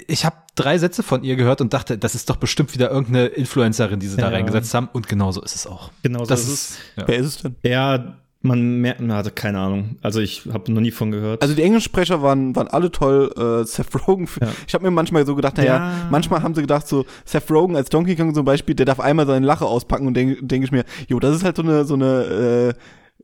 [0.07, 3.27] Ich habe drei Sätze von ihr gehört und dachte, das ist doch bestimmt wieder irgendeine
[3.27, 4.29] Influencerin, die sie da Ja.
[4.37, 4.89] reingesetzt haben.
[4.93, 5.91] Und genauso ist es auch.
[6.03, 7.03] Genau so Das ist ist, ja.
[7.07, 7.55] Wer ist es denn?
[7.63, 9.97] Ja, man merkt, man hatte keine Ahnung.
[10.01, 11.41] Also ich habe noch nie von gehört.
[11.41, 13.31] Also die Englischsprecher waren, waren alle toll.
[13.37, 14.47] Äh, Seth Rogen, Ja.
[14.65, 16.07] ich habe mir manchmal so gedacht, naja, Ja.
[16.09, 19.27] manchmal haben sie gedacht, so Seth Rogen als Donkey Kong zum Beispiel, der darf einmal
[19.27, 21.95] seine Lache auspacken und denke denk ich mir, jo, das ist halt so eine, so
[21.95, 22.73] eine,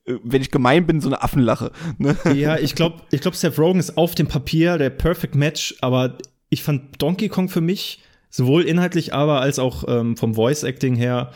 [0.08, 1.72] äh, wenn ich gemein bin, so eine Affenlache.
[1.98, 2.16] Ne?
[2.36, 6.18] ja, ich glaube, ich glaub, Seth Rogen ist auf dem Papier der Perfect Match, aber
[6.50, 11.32] ich fand Donkey Kong für mich, sowohl inhaltlich, aber als auch ähm, vom Voice-Acting her,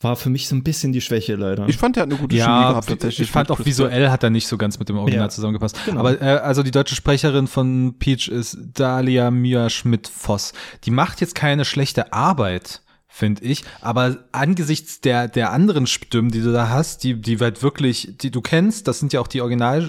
[0.00, 1.68] war für mich so ein bisschen die Schwäche leider.
[1.68, 3.26] Ich fand, der hat eine gute Chemie Ja, gehabt tatsächlich.
[3.26, 5.28] ich fand auch visuell hat er nicht so ganz mit dem Original Ja.
[5.28, 5.76] zusammengepasst.
[5.86, 5.98] Genau.
[5.98, 10.52] Aber äh, also die deutsche Sprecherin von Peach ist Dalia Mia Schmidt-Voss.
[10.84, 13.64] Die macht jetzt keine schlechte Arbeit, finde ich.
[13.80, 18.30] Aber angesichts der, der anderen Stimmen, die du da hast, die, die halt wirklich, die
[18.30, 19.88] du kennst, das sind ja auch die Original,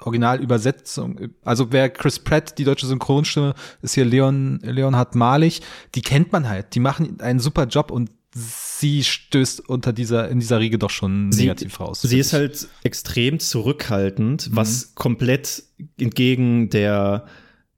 [0.00, 1.34] Originalübersetzungen.
[1.44, 5.60] Also wer Chris Pratt, die deutsche Synchronstimme, ist hier Leon, Leonhard Malig,
[5.94, 6.74] die kennt man halt.
[6.74, 11.32] Die machen einen super Job und sie stößt unter dieser, in dieser Riege doch schon
[11.32, 12.02] Sie- negativ raus.
[12.02, 12.32] Sie ist ich.
[12.34, 14.56] halt extrem zurückhaltend, Mhm.
[14.56, 15.62] was komplett
[15.98, 17.24] entgegen der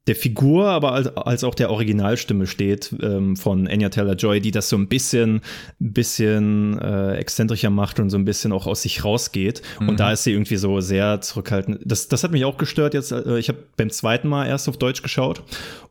[0.09, 4.67] der Figur, aber als, als auch der Originalstimme steht ähm, von Anya Taylor-Joy, die das
[4.67, 5.41] so ein bisschen,
[5.77, 9.61] bisschen äh, exzentrischer macht und so ein bisschen auch aus sich rausgeht.
[9.79, 9.89] Mhm.
[9.89, 11.81] Und da ist sie irgendwie so sehr zurückhaltend.
[11.85, 13.11] Das, das hat mich auch gestört jetzt.
[13.11, 15.43] Äh, ich habe beim zweiten Mal erst auf Deutsch geschaut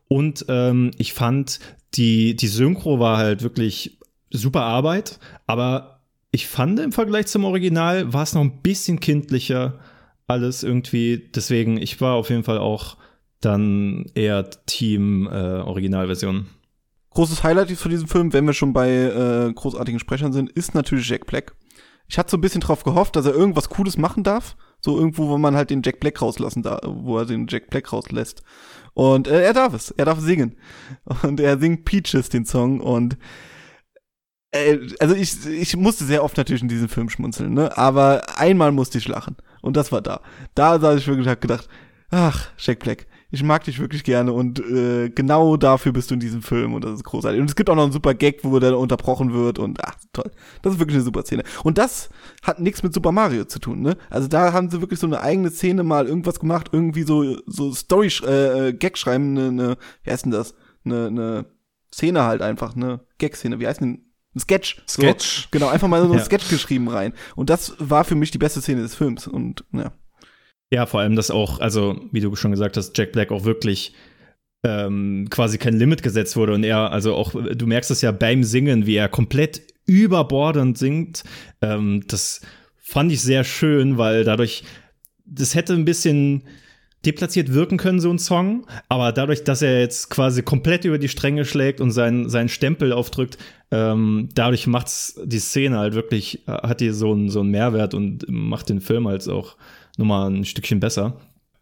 [0.09, 1.59] und ähm, ich fand
[1.95, 3.97] die die Synchro war halt wirklich
[4.29, 5.17] super Arbeit,
[5.47, 6.01] aber
[6.31, 9.79] ich fand im Vergleich zum Original war es noch ein bisschen kindlicher
[10.27, 11.29] alles irgendwie.
[11.33, 12.98] Deswegen, ich war auf jeden Fall auch
[13.41, 16.47] dann eher Team äh, Originalversion.
[17.11, 21.09] Großes Highlight von diesem Film, wenn wir schon bei äh, großartigen Sprechern sind, ist natürlich
[21.09, 21.55] Jack Black.
[22.07, 24.55] Ich hatte so ein bisschen drauf gehofft, dass er irgendwas Cooles machen darf.
[24.81, 27.91] So irgendwo, wo man halt den Jack Black rauslassen darf, wo er den Jack Black
[27.91, 28.41] rauslässt.
[28.93, 30.57] Und äh, er darf es, er darf singen.
[31.23, 32.79] Und er singt Peaches, den Song.
[32.79, 33.17] Und
[34.51, 37.77] äh, also ich, ich musste sehr oft natürlich in diesem Film schmunzeln, ne?
[37.77, 39.35] Aber einmal musste ich lachen.
[39.61, 40.21] Und das war da.
[40.55, 41.67] Da saß ich wirklich hab gedacht,
[42.09, 46.19] ach, Jack Black, ich mag dich wirklich gerne und äh, genau dafür bist du in
[46.19, 47.39] diesem Film und das ist großartig.
[47.39, 50.31] Und es gibt auch noch einen super Gag, wo der unterbrochen wird und ach, toll.
[50.61, 51.43] Das ist wirklich eine super Szene.
[51.63, 52.09] Und das
[52.43, 53.97] hat nichts mit Super Mario zu tun, ne?
[54.09, 57.73] Also da haben sie wirklich so eine eigene Szene mal irgendwas gemacht, irgendwie so so
[57.73, 60.55] Story äh, Gag schreiben, ne, ne, wie heißt denn das?
[60.83, 61.45] Eine ne
[61.93, 64.05] Szene halt einfach, ne Gag-Szene, wie heißt denn
[64.35, 64.81] ein Sketch.
[64.87, 65.43] Sketch.
[65.43, 66.23] So, genau, einfach mal so ein Ja.
[66.23, 67.13] Sketch geschrieben rein.
[67.35, 69.27] Und das war für mich die beste Szene des Films.
[69.27, 69.91] Und ja.
[70.71, 73.93] Ja, vor allem, dass auch, also wie du schon gesagt hast, Jack Black auch wirklich
[74.63, 78.43] ähm, quasi kein Limit gesetzt wurde und er, also auch, du merkst es ja beim
[78.43, 81.23] Singen, wie er komplett überbordend singt.
[81.61, 82.41] Ähm, das
[82.77, 84.63] fand ich sehr schön, weil dadurch,
[85.25, 86.43] das hätte ein bisschen
[87.05, 91.07] deplatziert wirken können, so ein Song, aber dadurch, dass er jetzt quasi komplett über die
[91.07, 93.37] Stränge schlägt und seinen, seinen Stempel aufdrückt,
[93.71, 97.93] ähm, dadurch macht's die Szene halt wirklich, äh, hat die so einen, so einen Mehrwert
[97.93, 99.55] und macht den Film halt auch
[99.99, 101.17] nochmal ein Stückchen besser.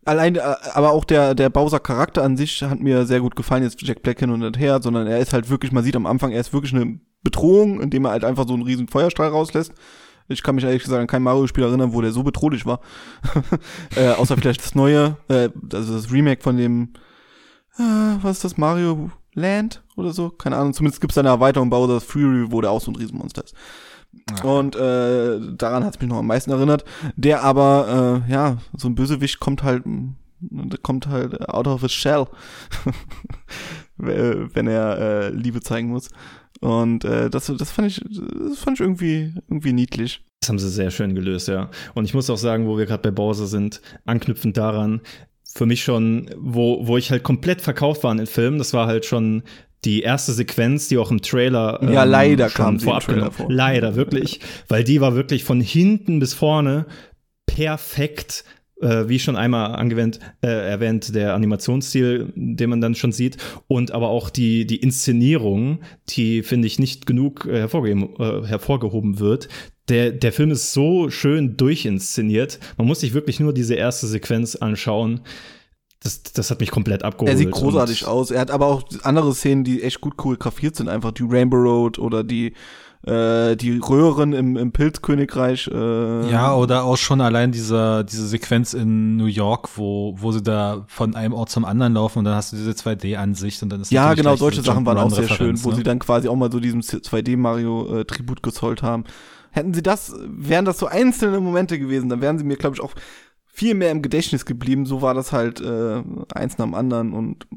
[0.05, 0.41] Allein, äh,
[0.73, 4.03] aber auch der, der Bowser Charakter an sich hat mir sehr gut gefallen, jetzt Jack
[4.03, 6.53] Black hin und her, sondern er ist halt wirklich, man sieht am Anfang, er ist
[6.53, 9.73] wirklich eine Bedrohung, indem er halt einfach so einen riesen Feuerstrahl rauslässt.
[10.29, 12.79] Ich kann mich ehrlich gesagt an kein Mario-Spiel erinnern, wo der so bedrohlich war.
[13.95, 16.93] äh, außer vielleicht das neue, äh, also das Remake von dem,
[17.77, 20.29] äh, was ist das, Mario Land oder so?
[20.29, 23.43] Keine Ahnung, zumindest gibt's da eine Erweiterung Bowser's Fury, wo der auch so ein Riesenmonster
[23.43, 23.55] ist.
[24.43, 26.85] Und äh, daran hat's mich noch am meisten erinnert.
[27.15, 30.15] Der aber, äh, ja, so ein Bösewicht kommt halt, mm,
[30.83, 32.27] kommt halt out of his shell,
[33.97, 36.09] wenn er äh, Liebe zeigen muss.
[36.59, 40.23] Und äh, das, das fand ich, das fand ich irgendwie, irgendwie niedlich.
[40.41, 41.69] Das haben sie sehr schön gelöst, ja.
[41.93, 45.01] Und ich muss auch sagen, wo wir gerade bei Bowser sind, anknüpfend daran,
[45.53, 48.87] für mich schon, wo, wo ich halt komplett verkauft war in den Film, das war
[48.87, 49.43] halt schon
[49.85, 53.47] die erste Sequenz, die auch im Trailer Ja, leider schon kam vorab Trailer vor.
[53.49, 54.39] Leider, wirklich.
[54.67, 56.85] Weil die war wirklich von hinten bis vorne
[57.45, 58.43] perfekt,
[58.81, 63.37] äh, wie schon einmal angewendet, äh, erwähnt, der Animationsstil, den man dann schon sieht.
[63.67, 69.19] Und aber auch die, die Inszenierung, die, finde ich, nicht genug äh, hervorgehoben, äh, hervorgehoben
[69.19, 69.47] wird.
[69.89, 72.59] Der, der Film ist so schön durchinszeniert.
[72.77, 75.21] Man muss sich wirklich nur diese erste Sequenz anschauen.
[76.07, 77.29] Das, das hat mich komplett abgeholt.
[77.29, 78.31] Er sieht großartig aus.
[78.31, 81.99] Er hat aber auch andere Szenen, die echt gut choreografiert sind, einfach die Rainbow Road
[81.99, 82.53] oder die
[83.05, 85.67] äh, die Röhren im, im Pilzkönigreich.
[85.67, 90.41] Äh, Ja, oder auch schon allein dieser, diese Sequenz in New York, wo, wo sie
[90.41, 93.81] da von einem Ort zum anderen laufen und dann hast du diese 2D-Ansicht und dann
[93.81, 95.75] ist Ja, genau, solche diese Sachen waren auch sehr schön, Jump'n'Run-Referenz, wo ne?
[95.75, 99.03] sie dann quasi auch mal so diesem 2D-Mario-Tribut gezollt haben.
[99.51, 102.81] Hätten sie das, wären das so einzelne Momente gewesen, dann wären sie mir, glaube ich,
[102.81, 102.93] auch
[103.57, 104.85] viel mehr im Gedächtnis geblieben.
[104.85, 106.03] So war das halt äh,
[106.35, 107.47] eins nach dem anderen und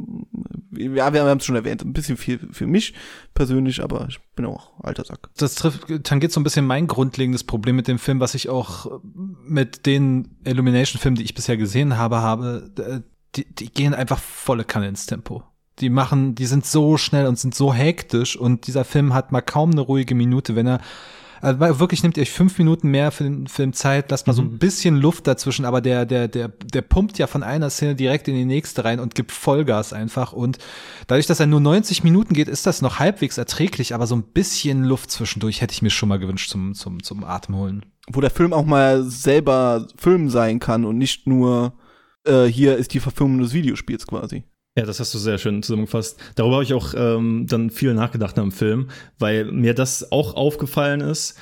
[0.74, 2.94] äh, ja, wir haben es schon erwähnt, ein bisschen viel für mich
[3.34, 5.28] persönlich, aber ich bin auch alter Sack.
[5.36, 9.01] das trifft, tangiert so ein bisschen mein grundlegendes Problem mit dem Film, was ich auch
[9.44, 12.70] mit den Illumination-Filmen, die ich bisher gesehen habe, habe.
[12.78, 13.01] Äh,
[13.36, 15.44] Die, die gehen einfach volle Kanne ins Tempo.
[15.78, 19.42] Die machen, die sind so schnell und sind so hektisch und dieser Film hat mal
[19.42, 20.80] kaum eine ruhige Minute, wenn er
[21.41, 24.43] also wirklich nehmt ihr euch fünf Minuten mehr für den Film Zeit, lasst mal so
[24.43, 28.28] ein bisschen Luft dazwischen, aber der, der, der, der pumpt ja von einer Szene direkt
[28.28, 30.32] in die nächste rein und gibt Vollgas einfach.
[30.32, 30.59] Und
[31.07, 34.22] dadurch, dass er nur 90 Minuten geht, ist das noch halbwegs erträglich, aber so ein
[34.22, 37.86] bisschen Luft zwischendurch hätte ich mir schon mal gewünscht zum, zum, zum Atem holen.
[38.12, 41.74] Wo der Film auch mal selber Film sein kann und nicht nur
[42.26, 44.45] äh, hier ist die Verfilmung des Videospiels quasi.
[44.79, 46.18] Ja, das hast du sehr schön zusammengefasst.
[46.37, 51.01] Darüber habe ich auch ähm, dann viel nachgedacht am Film, weil mir das auch aufgefallen
[51.01, 51.37] ist.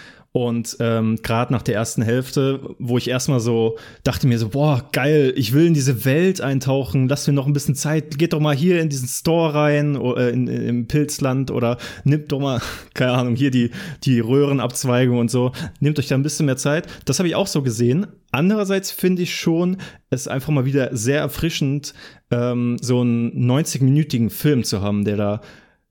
[0.46, 4.88] Und ähm, gerade nach der ersten Hälfte, wo ich erstmal so dachte mir so, boah,
[4.92, 8.40] geil, ich will in diese Welt eintauchen, lass mir noch ein bisschen Zeit, geht doch
[8.40, 12.60] mal hier in diesen Store rein, oder in, in, im Pilzland oder nimmt doch mal,
[12.94, 13.72] keine Ahnung, hier die,
[14.04, 16.86] die Röhrenabzweigung und so, nehmt euch da ein bisschen mehr Zeit.
[17.04, 18.06] Das habe ich auch so gesehen.
[18.30, 19.78] Andererseits finde ich schon,
[20.10, 21.94] es einfach mal wieder sehr erfrischend,
[22.30, 25.40] ähm, so einen 90-minütigen Film zu haben, der da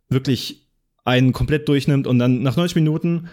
[0.10, 0.68] wirklich
[1.04, 3.30] einen komplett durchnimmt und dann nach 90 Minuten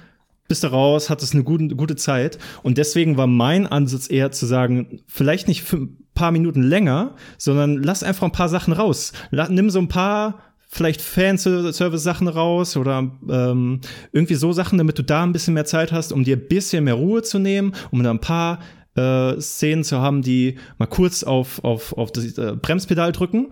[0.48, 2.38] bist du raus, hattest eine gute, gute Zeit.
[2.62, 7.14] Und deswegen war mein Ansatz eher zu sagen, vielleicht nicht für ein paar Minuten länger,
[7.38, 9.12] sondern lass einfach ein paar Sachen raus.
[9.30, 13.80] Nimm so ein paar vielleicht Fanservice-Sachen raus oder ähm,
[14.12, 16.84] irgendwie so Sachen, damit du da ein bisschen mehr Zeit hast, um dir ein bisschen
[16.84, 18.58] mehr Ruhe zu nehmen, um da ein paar
[18.96, 23.50] äh, Szenen zu haben, die mal kurz auf, auf, auf das äh, Bremspedal drücken.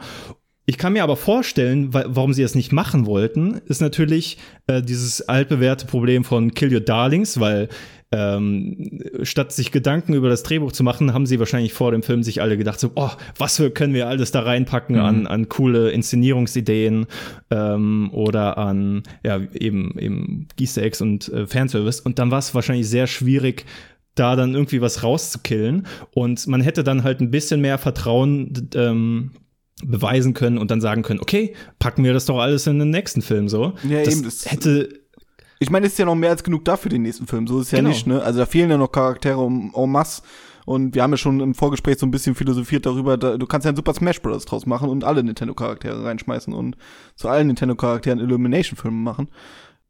[0.64, 4.38] Ich kann mir aber vorstellen, wa warum sie das nicht machen wollten, ist natürlich
[4.68, 7.68] äh, dieses altbewährte Problem von Kill Your Darlings, weil
[8.12, 12.22] ähm, statt sich Gedanken über das Drehbuch zu machen, haben sie wahrscheinlich vor dem Film
[12.22, 15.90] sich alle gedacht, so, oh, was für, können wir alles da reinpacken an, an coole
[15.90, 17.06] Inszenierungsideen
[17.50, 22.00] ähm, oder an ja, eben, eben Easter Eggs und äh, Fanservice.
[22.00, 23.64] Und dann war es wahrscheinlich sehr schwierig,
[24.14, 25.86] da dann irgendwie was rauszukillen.
[26.12, 29.30] Und man hätte dann halt ein bisschen mehr Vertrauen ähm,
[29.82, 33.22] beweisen können und dann sagen können, okay, packen wir das doch alles in den nächsten
[33.22, 33.72] Film so.
[33.88, 35.00] Ja, das eben, das- hätte
[35.58, 37.46] Ich meine, es ist ja noch mehr als genug da für den nächsten Film.
[37.46, 37.90] So ist es ja Genau.
[37.90, 38.20] nicht, ne?
[38.22, 40.22] Also da fehlen ja noch Charaktere en, en masse.
[40.64, 43.64] Und wir haben ja schon im Vorgespräch so ein bisschen philosophiert darüber, da, du kannst
[43.64, 44.44] ja einen Super Smash Bros.
[44.44, 46.76] draus machen und alle Nintendo-Charaktere reinschmeißen und
[47.16, 49.28] zu allen Nintendo-Charakteren Illumination-Filme machen.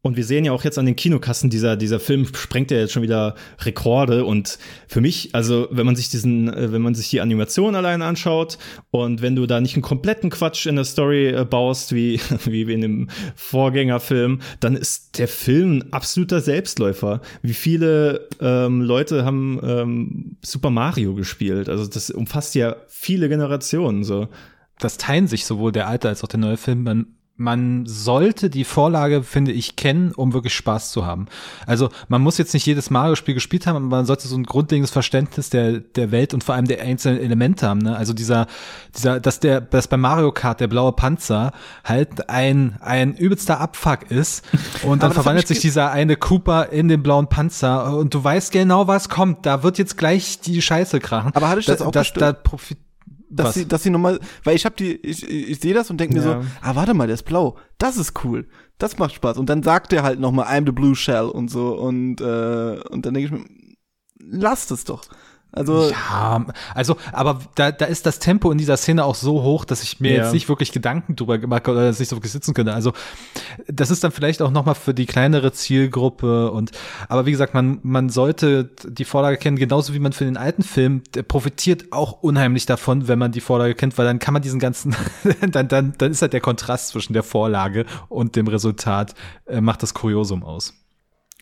[0.03, 2.91] Und wir sehen ja auch jetzt an den Kinokassen, dieser, dieser Film sprengt ja jetzt
[2.91, 4.25] schon wieder Rekorde.
[4.25, 8.03] Und für mich, also wenn man sich diesen, äh, wenn man sich die Animation alleine
[8.03, 8.57] anschaut
[8.91, 12.63] und wenn du da nicht einen kompletten Quatsch in der Story äh, baust, wie, wie
[12.63, 17.21] in dem Vorgängerfilm, dann ist der Film ein absoluter Selbstläufer.
[17.41, 21.69] Wie viele ähm, Leute haben ähm, Super Mario gespielt?
[21.69, 24.27] Also das umfasst ja viele Generationen so.
[24.79, 26.83] das teilen sich sowohl der alte als auch der neue Film.
[26.83, 27.07] Man,
[27.43, 31.27] man sollte die Vorlage, finde ich, kennen, um wirklich Spaß zu haben.
[31.67, 34.91] Also man muss jetzt nicht jedes Mario-Spiel gespielt haben, aber man sollte so ein grundlegendes
[34.91, 37.79] Verständnis der, der Welt und vor allem der einzelnen Elemente haben.
[37.79, 37.95] Ne?
[37.95, 38.47] Also dieser,
[38.95, 41.51] dieser, dass der, dass bei Mario Kart der blaue Panzer
[41.83, 44.45] halt ein, ein übelster Abfuck ist
[44.83, 48.23] und dann das verwandelt ich sich dieser eine Cooper in den blauen Panzer und du
[48.23, 49.45] weißt genau, was kommt.
[49.45, 51.31] Da wird jetzt gleich die Scheiße krachen.
[51.35, 52.77] Aber hat dich das da, auch das, da profit
[53.35, 53.53] dass Was?
[53.55, 56.23] sie, dass sie nochmal, weil ich hab die, ich, ich sehe das und denke mir
[56.23, 56.41] Ja.
[56.41, 59.37] so, ah, warte mal, der ist blau, das ist cool, das macht Spaß.
[59.37, 63.05] Und dann sagt er halt nochmal, I'm the blue shell und so und, äh, und
[63.05, 63.45] dann denke ich mir,
[64.19, 65.01] lasst es doch.
[65.53, 69.65] Also, Ja, also, aber da, da ist das Tempo in dieser Szene auch so hoch,
[69.65, 70.23] dass ich mir Ja.
[70.23, 72.73] jetzt nicht wirklich Gedanken drüber gemacht habe oder dass ich so wirklich sitzen könnte.
[72.73, 72.93] Also,
[73.67, 76.71] das ist dann vielleicht auch nochmal für die kleinere Zielgruppe und,
[77.07, 80.63] aber wie gesagt, man, man sollte die Vorlage kennen, genauso wie man für den alten
[80.63, 84.41] Film, der profitiert auch unheimlich davon, wenn man die Vorlage kennt, weil dann kann man
[84.41, 84.95] diesen ganzen,
[85.51, 89.13] dann, dann, dann ist halt der Kontrast zwischen der Vorlage und dem Resultat,
[89.45, 90.73] äh, macht das Kuriosum aus.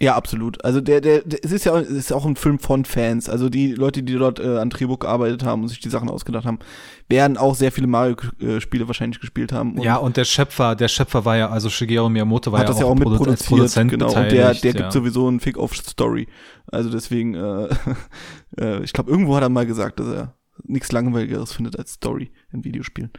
[0.02, 0.64] Ja, absolut.
[0.66, 3.30] Also der, der, der es ist ja es ist auch ein Film von Fans.
[3.30, 6.46] Also die Leute, die dort äh, an Drehbuch gearbeitet haben und sich die Sachen ausgedacht
[6.46, 6.60] haben,
[7.08, 9.76] werden auch sehr viele Mario-Spiele wahrscheinlich gespielt haben.
[9.76, 12.74] Und ja, und der Schöpfer, der Schöpfer war ja, also Shigeru Miyamoto war hat ja
[12.74, 14.08] das ja auch als mitproduziert, Produzent genau.
[14.08, 14.72] Und der, der ja.
[14.72, 16.28] gibt sowieso einen Fick auf Story.
[16.68, 17.70] Also deswegen, äh,
[18.60, 22.32] äh, ich glaube, irgendwo hat er mal gesagt, dass er nichts Langweiligeres findet als Story
[22.52, 23.12] in Videospielen.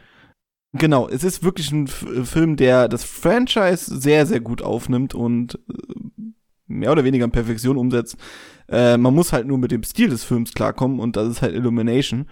[0.73, 5.13] Genau, es ist wirklich ein F äh, Film, der das Franchise sehr, sehr gut aufnimmt
[5.13, 6.33] und äh,
[6.67, 8.17] mehr oder weniger in Perfektion umsetzt.
[8.69, 11.55] Äh, man muss halt nur mit dem Stil des Films klarkommen und das ist halt
[11.55, 12.27] Illumination.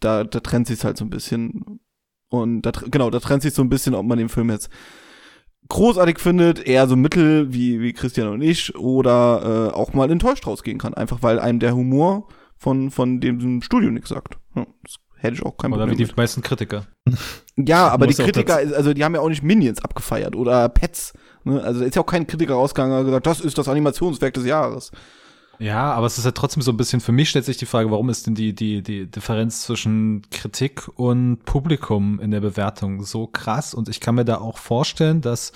[0.00, 1.80] Da, da trennt sich halt so ein bisschen.
[2.30, 4.68] Und da, genau, da trennt sich so ein bisschen, ob man den Film jetzt
[5.68, 10.46] großartig findet, eher so mittel wie, wie Christian und ich, oder äh, auch mal enttäuscht
[10.46, 10.94] rausgehen kann.
[10.94, 14.38] Einfach weil einem der Humor von, von dem Studio nichts sagt.
[14.54, 16.16] Ja, das hätte ich auch kein Oder wie Problem die mit.
[16.16, 16.86] meisten Kritiker.
[17.56, 21.12] Ja, aber die Kritiker, also die haben ja auch nicht Minions abgefeiert oder Pets.
[21.44, 21.62] Ne?
[21.62, 24.90] Also ist ja auch kein Kritiker rausgegangen und gesagt, das ist das Animationswerk des Jahres.
[25.58, 27.90] Ja, aber es ist ja trotzdem so ein bisschen, für mich stellt sich die Frage,
[27.90, 33.26] warum ist denn die, die, die Differenz zwischen Kritik und Publikum in der Bewertung so
[33.26, 33.74] krass?
[33.74, 35.52] Und ich kann mir da auch vorstellen, dass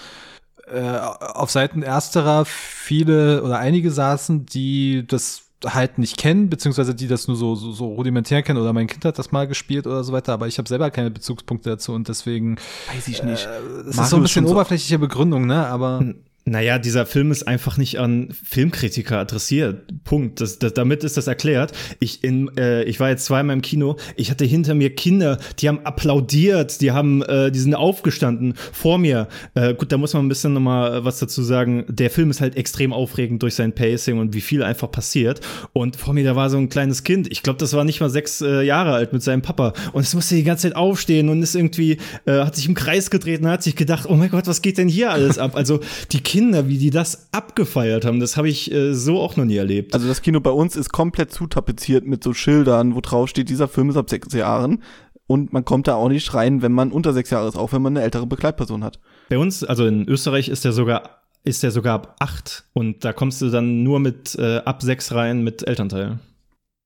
[0.66, 7.06] äh, auf Seiten ersterer viele oder einige saßen, die das halt nicht kennen, beziehungsweise die
[7.08, 10.02] das nur so, so, so rudimentär kennen oder mein Kind hat das mal gespielt oder
[10.04, 12.56] so weiter, aber ich habe selber keine Bezugspunkte dazu und deswegen
[12.94, 13.46] Weiß ich nicht.
[13.46, 15.66] äh, das Mario ist so ein bisschen schon so- oberflächliche Begründung, ne?
[15.66, 16.02] Aber
[16.44, 19.84] Naja, dieser Film ist einfach nicht an Filmkritiker adressiert.
[20.02, 20.40] Punkt.
[20.40, 21.72] Das, das, damit ist das erklärt.
[22.00, 23.96] Ich, in, äh, ich war jetzt zweimal im Kino.
[24.16, 28.98] Ich hatte hinter mir Kinder, die haben applaudiert, die haben, äh, die sind aufgestanden vor
[28.98, 29.28] mir.
[29.54, 31.84] Äh, gut, da muss man ein bisschen nochmal äh, was dazu sagen.
[31.88, 35.40] Der Film ist halt extrem aufregend durch sein Pacing und wie viel einfach passiert.
[35.72, 37.30] Und vor mir, da war so ein kleines Kind.
[37.30, 39.74] Ich glaube, das war nicht mal sechs äh, Jahre alt mit seinem Papa.
[39.92, 43.10] Und es musste die ganze Zeit aufstehen und ist irgendwie, äh, hat sich im Kreis
[43.10, 45.54] gedreht und hat sich gedacht, oh mein Gott, was geht denn hier alles ab?
[45.54, 45.78] Also
[46.10, 49.58] die Kinder, wie die das abgefeiert haben, das habe ich äh, so auch noch nie
[49.58, 49.92] erlebt.
[49.92, 53.68] Also das Kino bei uns ist komplett zutapeziert mit so Schildern, wo drauf steht, dieser
[53.68, 54.82] Film ist ab sechs Jahren.
[55.26, 57.82] Und man kommt da auch nicht rein, wenn man unter sechs Jahre ist, auch wenn
[57.82, 58.98] man eine ältere Begleitperson hat.
[59.28, 63.12] Bei uns, also in Österreich, ist der sogar ist der sogar ab acht und da
[63.12, 66.18] kommst du dann nur mit äh, ab sechs rein mit Elternteil.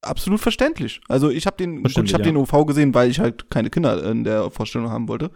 [0.02, 1.00] Absolut verständlich.
[1.06, 2.32] Also ich habe den, gut, Verständlich, ich habe ja.
[2.32, 5.30] den OV gesehen, weil ich halt keine Kinder in der Vorstellung haben wollte.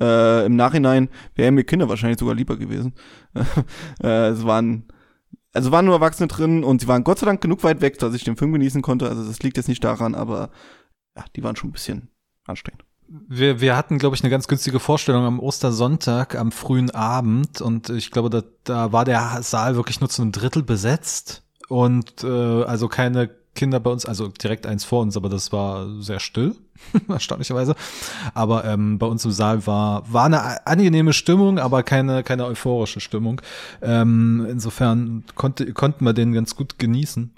[0.00, 2.94] Äh, Im Nachhinein wären mir Kinder wahrscheinlich sogar lieber gewesen.
[4.02, 4.84] äh, es waren,
[5.52, 8.14] also waren nur Erwachsene drin und sie waren Gott sei Dank genug weit weg, dass
[8.14, 9.08] ich den Film genießen konnte.
[9.08, 10.50] Also das liegt jetzt nicht daran, aber
[11.16, 12.08] ja, die waren schon ein bisschen
[12.46, 12.84] anstrengend.
[13.08, 17.60] wir, wir hatten, glaube ich, eine ganz günstige Vorstellung am Ostersonntag, am frühen Abend.
[17.60, 21.42] Und ich glaube, da, da war der Saal wirklich nur zu einem Drittel besetzt.
[21.68, 26.00] Und äh, also keine Kinder bei uns, also direkt eins vor uns, aber das war
[26.00, 26.56] sehr still,
[27.08, 27.74] erstaunlicherweise.
[28.34, 33.00] Aber ähm, bei uns im Saal war, war eine angenehme Stimmung, aber keine, keine euphorische
[33.00, 33.40] Stimmung.
[33.82, 37.32] Ähm, insofern konnte, konnten wir den ganz gut genießen.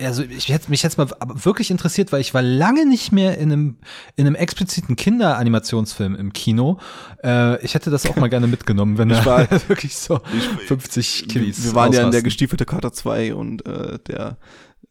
[0.00, 3.52] Also ich hätte mich jetzt mal wirklich interessiert, weil ich war lange nicht mehr in
[3.52, 3.76] einem,
[4.16, 6.78] in einem expliziten Kinderanimationsfilm im Kino.
[7.22, 9.24] Äh, ich hätte das auch mal gerne mitgenommen, wenn er
[9.68, 10.20] wirklich so
[10.66, 14.36] 50 Killis Wir waren ja in der gestiefelte Kater 2 und äh, der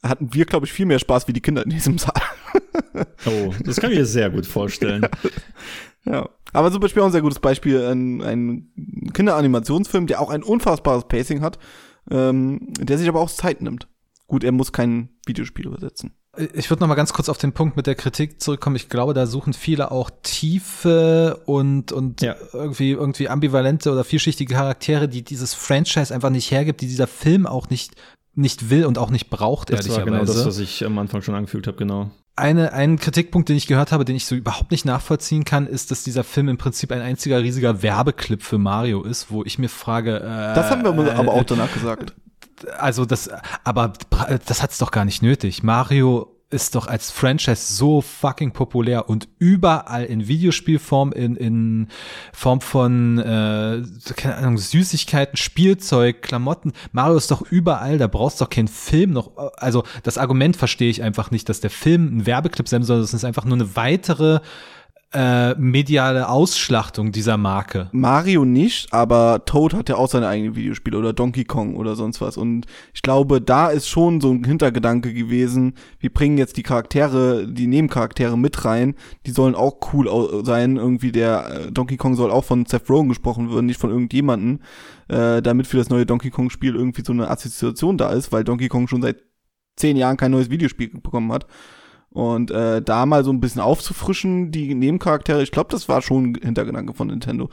[0.03, 2.21] hatten wir, glaube ich, viel mehr Spaß wie die Kinder in diesem Saal.
[3.25, 5.07] oh, das kann ich mir sehr gut vorstellen.
[6.05, 6.29] ja.
[6.53, 11.07] Aber zum Beispiel auch ein sehr gutes Beispiel, ein, ein Kinderanimationsfilm, der auch ein unfassbares
[11.07, 11.59] Pacing hat,
[12.09, 13.87] ähm, der sich aber auch Zeit nimmt.
[14.27, 16.13] Gut, er muss kein Videospiel übersetzen.
[16.53, 18.75] Ich würde noch mal ganz kurz auf den Punkt mit der Kritik zurückkommen.
[18.75, 22.35] Ich glaube, da suchen viele auch tiefe und und ja.
[22.53, 27.47] irgendwie irgendwie ambivalente oder vielschichtige Charaktere, die dieses Franchise einfach nicht hergibt, die dieser Film
[27.47, 27.95] auch nicht
[28.37, 30.05] nicht will und auch nicht braucht, das ehrlicherweise.
[30.05, 32.11] Das war genau das, was ich am Anfang schon angefühlt habe, genau.
[32.35, 35.89] Eine, ein Kritikpunkt, den ich gehört habe, den ich so überhaupt nicht nachvollziehen kann, ist,
[35.89, 39.69] dass dieser Film im Prinzip ein einziger riesiger Werbeclip für Mario ist, wo ich mir
[39.69, 40.17] frage.
[40.17, 42.13] Äh, das haben wir aber auch danach gesagt.
[42.77, 43.29] Also das,
[43.63, 43.93] aber
[44.45, 45.63] das hat's doch gar nicht nötig.
[45.63, 51.87] Mario ist doch als Franchise so fucking populär und überall in Videospielform, in, in
[52.31, 53.83] Form von, äh,
[54.15, 56.71] keine Ahnung, Süßigkeiten, Spielzeug, Klamotten.
[56.93, 59.31] Mario ist doch überall, da brauchst du doch keinen Film noch.
[59.57, 63.13] Also das Argument verstehe ich einfach nicht, dass der Film ein Werbeclip sein soll, das
[63.13, 64.39] ist einfach nur eine weitere
[65.13, 67.89] äh, mediale Ausschlachtung dieser Marke.
[67.93, 72.19] Mario nicht, aber Toad hat ja auch seine eigenen Videospiele oder Donkey Kong oder sonst
[72.19, 72.35] was.
[72.35, 77.47] Und ich glaube, da ist schon so ein Hintergedanke gewesen, wir bringen jetzt die Charaktere,
[77.47, 78.95] die Nebencharaktere mit rein,
[79.25, 80.75] die sollen auch cool sein.
[80.75, 84.61] Irgendwie der äh, Donkey Kong soll auch von Seth Rogen gesprochen werden, nicht von irgendjemanden,
[85.07, 88.43] äh, damit für das neue Donkey Kong Spiel irgendwie so eine Assoziation da ist, weil
[88.43, 89.23] Donkey Kong schon seit
[89.77, 91.45] zehn Jahren kein neues Videospiel bekommen hat.
[92.17, 96.31] Und äh, da mal so ein bisschen aufzufrischen, die Nebencharaktere, ich glaube, das war schon
[96.31, 97.51] ein Hintergedanke von Nintendo.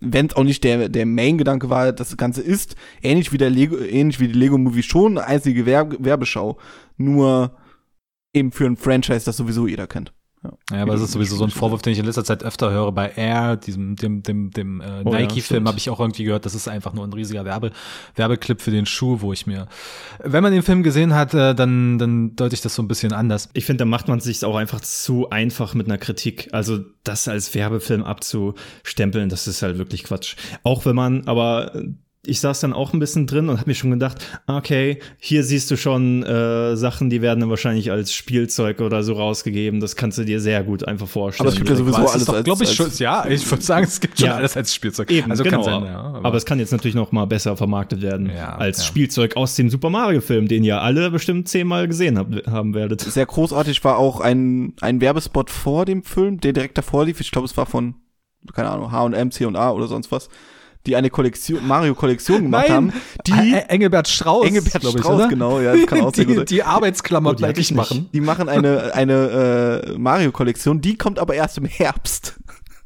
[0.00, 3.76] Wenn es auch nicht der, der Main-Gedanke war, das Ganze ist, ähnlich wie der Lego,
[3.76, 6.56] ähnlich wie die Lego-Movie schon eine einzige Werb Werbeschau,
[6.96, 7.54] nur
[8.32, 10.14] eben für ein Franchise, das sowieso jeder kennt.
[10.44, 12.70] Ja, ja aber es ist sowieso so ein Vorwurf, den ich in letzter Zeit öfter
[12.70, 12.92] höre.
[12.92, 16.46] Bei Air, diesem, dem, dem, dem äh, oh, Nike-Film, ja, habe ich auch irgendwie gehört,
[16.46, 17.72] das ist einfach nur ein riesiger Werbe,
[18.14, 19.66] Werbeclip für den Schuh, wo ich mir,
[20.22, 23.12] wenn man den Film gesehen hat, äh, dann, dann deute ich das so ein bisschen
[23.12, 23.48] anders.
[23.54, 26.48] Ich finde, da macht man sich auch einfach zu einfach mit einer Kritik.
[26.52, 30.36] Also das als Werbefilm abzustempeln, das ist halt wirklich Quatsch.
[30.62, 31.72] Auch wenn man aber
[32.28, 35.70] ich saß dann auch ein bisschen drin und habe mir schon gedacht, okay, hier siehst
[35.70, 39.80] du schon äh, Sachen, die werden dann wahrscheinlich als Spielzeug oder so rausgegeben.
[39.80, 41.46] Das kannst du dir sehr gut einfach vorstellen.
[41.46, 44.00] Aber es gibt ja sowieso alles doch, glaube ich, schon, ja, ich würde sagen, es
[44.00, 45.10] gibt schon ja, alles als Spielzeug.
[45.10, 45.62] Eben, also genau.
[45.62, 48.84] Sein, ja, aber, aber, es kann jetzt natürlich noch mal besser vermarktet werden ja, als
[48.84, 53.00] Spielzeug aus dem Super Mario Film, den ihr alle bestimmt zehnmal gesehen hab, haben werdet.
[53.00, 57.20] Sehr großartig war auch ein, ein Werbespot vor dem Film, der direkt davor lief.
[57.20, 57.94] Ich glaube, es war von,
[58.52, 60.28] keine Ahnung, H&M, C&A oder sonst was
[60.88, 62.92] die eine Kollektion, Mario-Kollektion gemacht Nein, haben.
[63.26, 65.28] Die Engelbert Strauß, Engelbert ich, Strauß, oder?
[65.28, 68.08] genau, ja, das kann auch die, sehr gut Die Arbeitsklamotten oh, eigentlich machen.
[68.12, 72.36] Die machen eine, eine äh, Mario-Kollektion, die kommt aber erst im Herbst.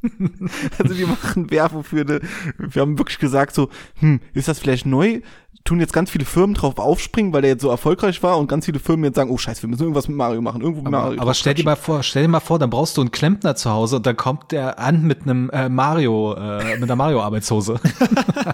[0.78, 2.20] also die machen Werbung für eine,
[2.58, 3.68] wir haben wirklich gesagt so,
[4.00, 5.20] hm, ist das vielleicht neu?
[5.64, 8.66] Tun jetzt ganz viele Firmen drauf aufspringen, weil der jetzt so erfolgreich war und ganz
[8.66, 11.04] viele Firmen jetzt sagen, oh scheiße, wir müssen irgendwas mit Mario machen, irgendwo mit aber,
[11.04, 11.20] Mario.
[11.20, 13.70] Aber stell dir mal vor, stell dir mal vor, dann brauchst du einen Klempner zu
[13.70, 17.80] Hause und dann kommt der an mit einem äh, Mario, äh, mit einer Mario-Arbeitshose.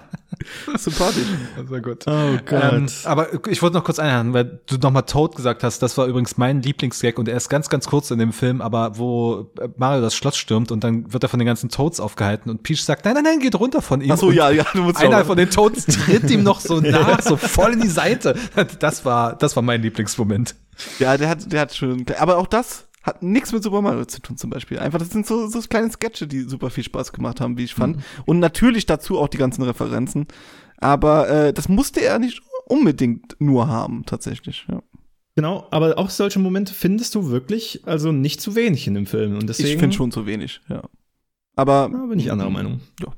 [0.76, 1.26] Sympathisch.
[1.68, 2.04] Sehr gut.
[2.06, 2.72] Oh Gott.
[2.72, 5.80] Ähm, aber ich wollte noch kurz einhaken, weil du nochmal Toad gesagt hast.
[5.80, 8.98] Das war übrigens mein Lieblingsgag und er ist ganz, ganz kurz in dem Film, aber
[8.98, 12.50] wo äh, Mario das Schloss stürmt und dann wird er von den ganzen Toads aufgehalten
[12.50, 14.10] und Peach sagt, nein, nein, nein, geht runter von ihm.
[14.10, 17.22] Ach so, ja, ja, du musst Einer von den Toads tritt ihm noch so nach,
[17.22, 18.34] so voll in die Seite.
[18.78, 20.54] Das war, das war mein Lieblingsmoment.
[20.98, 24.20] Ja, der hat, der hat schon, aber auch das hat nichts mit Super Mario zu
[24.20, 24.78] tun zum Beispiel.
[24.78, 27.74] Einfach, das sind so, so kleine Sketche, die super viel Spaß gemacht haben, wie ich
[27.74, 27.96] fand.
[27.96, 28.02] Mhm.
[28.26, 30.26] Und natürlich dazu auch die ganzen Referenzen.
[30.78, 34.66] Aber äh, das musste er nicht unbedingt nur haben, tatsächlich.
[34.68, 34.82] Ja.
[35.34, 39.34] Genau, aber auch solche Momente findest du wirklich also nicht zu wenig in dem Film.
[39.34, 40.82] Und deswegen, ich finde schon zu wenig, ja.
[41.56, 41.90] Aber.
[41.92, 42.80] Da bin ich anderer Meinung.
[43.00, 43.08] Ja.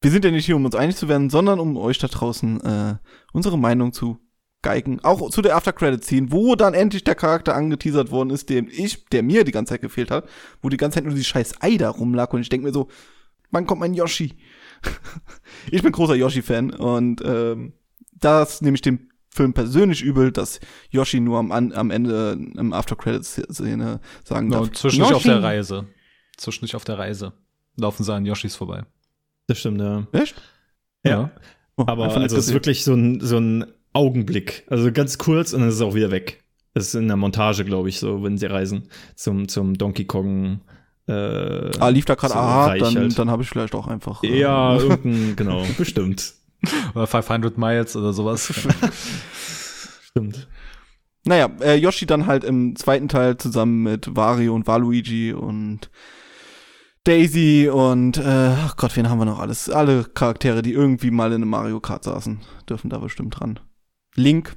[0.00, 2.60] Wir sind ja nicht hier, um uns einig zu werden, sondern um euch da draußen
[2.60, 2.96] äh,
[3.32, 4.18] unsere Meinung zu
[4.62, 8.48] Geigen, auch zu der After Credit Scene, wo dann endlich der Charakter angeteasert worden ist,
[8.48, 10.28] dem ich, der mir die ganze Zeit gefehlt hat,
[10.62, 12.88] wo die ganze Zeit nur die scheiß Ei da rumlag und ich denke mir so,
[13.50, 14.36] wann kommt mein Yoshi?
[15.70, 17.74] ich bin großer Yoshi-Fan und ähm,
[18.12, 20.60] das nehme ich dem Film persönlich übel, dass
[20.90, 24.72] Yoshi nur am, am Ende im After Credit Szene sagen no, darf.
[24.72, 25.86] Zwischendurch auf der Reise.
[26.36, 27.32] Zwischendurch auf der Reise
[27.76, 28.84] laufen sie an Yoshis vorbei.
[29.46, 30.06] Das stimmt, ja.
[30.12, 30.40] Echt?
[31.02, 31.10] Ja.
[31.10, 31.30] ja.
[31.76, 34.64] Oh, Aber also es ist wirklich so ein, so ein Augenblick.
[34.68, 36.42] Also ganz kurz und dann ist es auch wieder weg.
[36.74, 40.60] Das ist in der Montage, glaube ich, so, wenn sie reisen zum, zum Donkey Kong.
[41.06, 43.18] Äh, Ah, lief da gerade aha, Reich dann, halt.
[43.18, 44.22] dann habe ich vielleicht auch einfach.
[44.22, 46.32] äh, Ja, irgendein, genau, bestimmt.
[46.94, 48.52] Oder 500 Miles oder sowas.
[50.06, 50.48] Stimmt.
[51.24, 55.90] Naja, äh, Yoshi dann halt im zweiten Teil zusammen mit Wario und Waluigi und
[57.04, 58.22] Daisy und äh,
[58.64, 59.68] ach Gott, wen haben wir noch alles?
[59.68, 63.58] Alle Charaktere, die irgendwie mal in einem Mario Kart saßen, dürfen da bestimmt dran.
[64.14, 64.56] Link.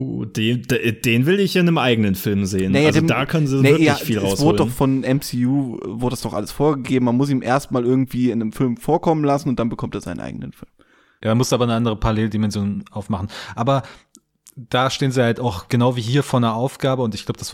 [0.00, 2.72] Uh, den, de- den will ich in einem eigenen Film sehen.
[2.72, 4.56] Naja, also dem- da können sie Nee, wirklich ja, viel es wurde rausholen.
[4.56, 7.04] doch von MCU, wurde das doch alles vorgegeben.
[7.04, 10.18] Man muss ihm erstmal irgendwie in einem Film vorkommen lassen und dann bekommt er seinen
[10.20, 10.70] eigenen Film.
[11.22, 13.28] Ja, man muss aber eine andere Paralleldimension aufmachen.
[13.54, 13.82] Aber
[14.56, 17.52] da stehen sie halt auch genau wie hier vor einer Aufgabe und ich glaube, das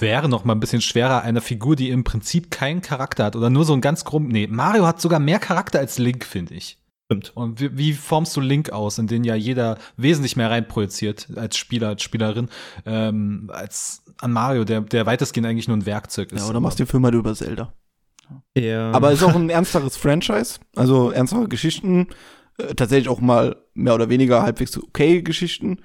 [0.00, 3.50] wäre noch mal ein bisschen schwerer einer Figur, die im Prinzip keinen Charakter hat oder
[3.50, 4.22] nur so ein ganz grob.
[4.22, 6.78] Nee, Mario hat sogar mehr Charakter als Link, finde ich.
[7.06, 7.32] Stimmt.
[7.34, 11.56] Und wie, wie formst du Link aus, in den ja jeder wesentlich mehr reinprojiziert als
[11.56, 12.48] Spieler, als Spielerin,
[12.86, 16.42] ähm, als an Mario, der, der weitestgehend eigentlich nur ein Werkzeug ist.
[16.42, 17.72] Ja, oder machst den Film halt über Zelda.
[18.56, 18.90] Ja.
[18.92, 22.08] Aber es ist auch ein ernsteres Franchise, also ernstere Geschichten,
[22.56, 25.80] äh, tatsächlich auch mal mehr oder weniger halbwegs okay Geschichten.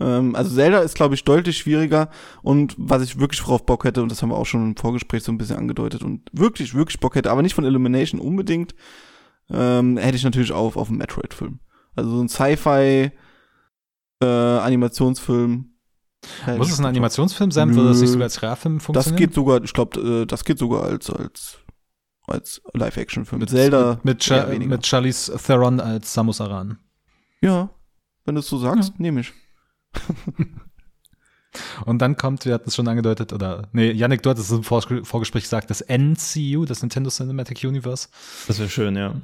[0.00, 2.08] Ähm, also Zelda ist, glaube ich, deutlich schwieriger
[2.42, 5.22] und was ich wirklich drauf Bock hätte, und das haben wir auch schon im Vorgespräch
[5.22, 8.74] so ein bisschen angedeutet und wirklich, wirklich Bock hätte, aber nicht von Illumination unbedingt,
[9.50, 11.60] ähm, hätte ich natürlich auch auf einen Metroid-Film.
[11.96, 13.12] Also so ein Sci-Fi
[14.20, 15.70] äh, Animationsfilm.
[16.56, 16.86] Muss es ein.
[16.86, 17.74] Animationsfilm sein?
[17.74, 19.12] Würde das nicht sogar als Realfilm funktionieren?
[19.12, 21.58] Das geht sogar, ich glaube, äh, das geht sogar als als
[22.26, 23.40] als Live-Action-Film.
[23.40, 26.78] Mit Zelda Mit, mit, Cha mit Charlize Theron als Samus Aran.
[27.42, 27.68] Ja,
[28.24, 29.32] wenn du es so sagst, nehme ich.
[31.84, 34.64] Und dann kommt, wir hatten es schon angedeutet, oder, nee, Yannick, du hattest es im
[34.64, 38.08] Vor Vorgespräch gesagt, das NCU, das Nintendo Cinematic Universe.
[38.46, 39.14] das wäre schön, ja.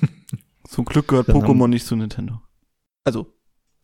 [0.68, 2.40] Zum Glück gehört Dann Pokémon nicht zu Nintendo.
[3.04, 3.32] Also,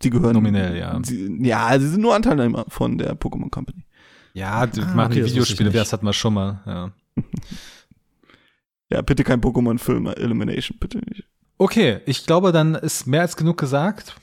[0.02, 0.34] sie gehören.
[0.34, 0.98] Nominell, ja.
[1.02, 3.84] Sie, ja, sie sind nur Anteilnehmer von der Pokémon Company.
[4.34, 5.78] Ja, die Ah, machen okay, die das Videospiele, nicht.
[5.80, 6.92] das hatten wir schon mal, ja.
[8.90, 11.24] Ja, bitte kein Pokémon-Film, Elimination, bitte nicht.
[11.56, 14.16] Okay, ich glaube, dann ist mehr als genug gesagt.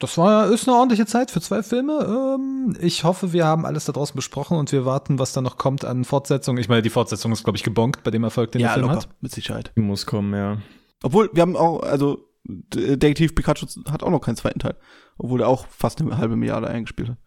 [0.00, 2.36] Das war, ist eine ordentliche Zeit für zwei Filme.
[2.36, 5.56] Ähm, ich hoffe, wir haben alles da draußen besprochen und wir warten, was da noch
[5.56, 6.58] kommt an Fortsetzung.
[6.58, 9.08] Ich meine, die Fortsetzung ist, glaube ich, gebonkt bei dem Erfolg, den der Film hat.
[9.20, 9.72] mit Sicherheit.
[9.76, 10.58] Die muss kommen, ja.
[11.02, 14.76] Obwohl, wir haben auch, also, Detektiv Pikachu hat auch noch keinen zweiten Teil.
[15.16, 17.18] Obwohl er auch fast eine halbe Milliarde eingespielt hat.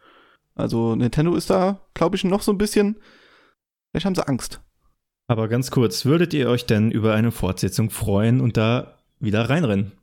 [0.53, 2.99] Also, Nintendo ist da, glaube ich, noch so ein bisschen,
[3.91, 4.61] vielleicht haben sie Angst.
[5.27, 9.93] Aber ganz kurz, würdet ihr euch denn über eine Fortsetzung freuen und da wieder reinrennen?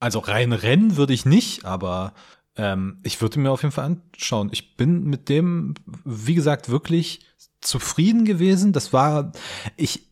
[0.00, 2.14] Also rein rennen würde ich nicht, aber
[2.56, 4.48] ähm, ich würde mir auf jeden Fall anschauen.
[4.50, 5.74] Ich bin mit dem,
[6.04, 7.20] wie gesagt, wirklich
[7.60, 8.72] zufrieden gewesen.
[8.72, 9.32] Das war,
[9.76, 10.08] ich,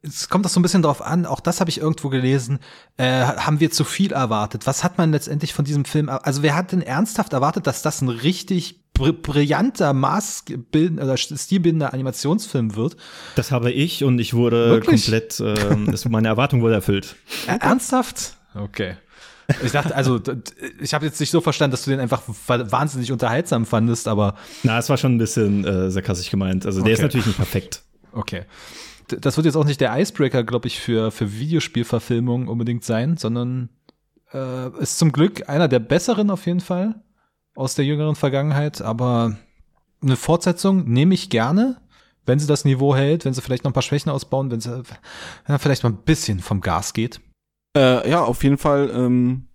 [0.00, 2.60] es kommt auch so ein bisschen drauf an, auch das habe ich irgendwo gelesen,
[2.96, 4.66] äh, haben wir zu viel erwartet.
[4.66, 8.00] Was hat man letztendlich von diesem Film, also wer hat denn ernsthaft erwartet, dass das
[8.00, 12.96] ein richtig br brillanter, maßbildender oder stilbildender Animationsfilm wird?
[13.34, 15.02] Das habe ich und ich wurde Wirklich?
[15.02, 17.16] komplett, das, meine Erwartung wurde erfüllt.
[17.48, 18.36] Äh, Ernsthaft?
[18.54, 18.96] Okay.
[19.64, 20.20] Ich dachte, also,
[20.80, 24.36] ich habe jetzt nicht so verstanden, dass du den einfach wa- wahnsinnig unterhaltsam fandest, aber
[24.62, 26.64] Na, es war schon ein bisschen äh, sarkastisch gemeint.
[26.66, 27.06] Also der ist Okay.
[27.06, 27.82] natürlich nicht perfekt.
[28.12, 28.44] okay.
[29.20, 33.68] Das wird jetzt auch nicht der Icebreaker, glaube ich, für, für Videospielverfilmung unbedingt sein, sondern
[34.32, 36.94] äh, ist zum Glück einer der besseren auf jeden Fall
[37.54, 39.36] aus der jüngeren Vergangenheit, aber
[40.02, 41.76] eine Fortsetzung nehme ich gerne,
[42.24, 44.82] wenn sie das Niveau hält, wenn sie vielleicht noch ein paar Schwächen ausbauen, wenn sie
[45.48, 47.20] ja, vielleicht mal ein bisschen vom Gas geht.
[47.76, 49.48] Äh, ja, auf jeden Fall ähm,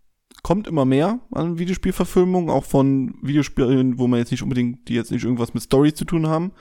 [0.43, 5.11] kommt immer mehr an Videospielverfilmungen, auch von Videospielen, wo man jetzt nicht unbedingt, die jetzt
[5.11, 6.51] nicht irgendwas mit Story zu tun haben.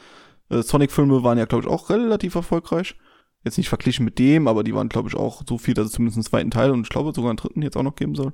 [0.50, 2.96] Äh, Sonic-Filme waren ja, glaube ich, auch relativ erfolgreich.
[3.44, 5.92] Jetzt nicht verglichen mit dem, aber die waren, glaube ich, auch so viel, dass es
[5.92, 8.32] zumindest einen zweiten Teil und ich glaube sogar einen dritten jetzt auch noch geben soll.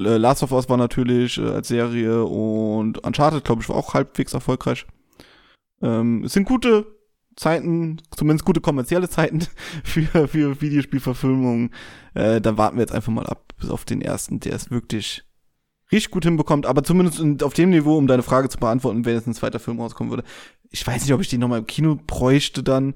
[0.00, 3.94] Äh, Last of Us war natürlich äh, als Serie und Uncharted, glaube ich, war auch
[3.94, 4.86] halbwegs erfolgreich.
[5.82, 6.86] Ähm, es sind gute
[7.38, 9.40] Zeiten, zumindest gute kommerzielle Zeiten
[9.84, 11.70] für, für Videospielverfilmungen.
[12.14, 15.24] Äh, dann warten wir jetzt einfach mal ab, bis auf den ersten, der es wirklich
[15.90, 19.14] richtig gut hinbekommt, aber zumindest in, auf dem Niveau, um deine Frage zu beantworten, wenn
[19.14, 20.24] jetzt ein zweiter Film rauskommen würde.
[20.70, 22.94] Ich weiß nicht, ob ich den nochmal im Kino bräuchte dann.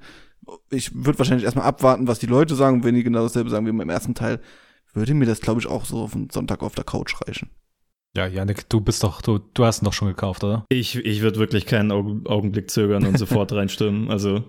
[0.70, 2.78] Ich würde wahrscheinlich erstmal abwarten, was die Leute sagen.
[2.78, 4.40] Und wenn die genau dasselbe sagen wie beim ersten Teil,
[4.92, 7.48] würde mir das, glaube ich, auch so auf einen Sonntag auf der Couch reichen.
[8.14, 10.66] Ja, Janik, du bist doch, du, du hast ihn doch schon gekauft, oder?
[10.68, 14.10] Ich, ich würde wirklich keinen Augen, Augenblick zögern und sofort reinstürmen.
[14.10, 14.44] Also,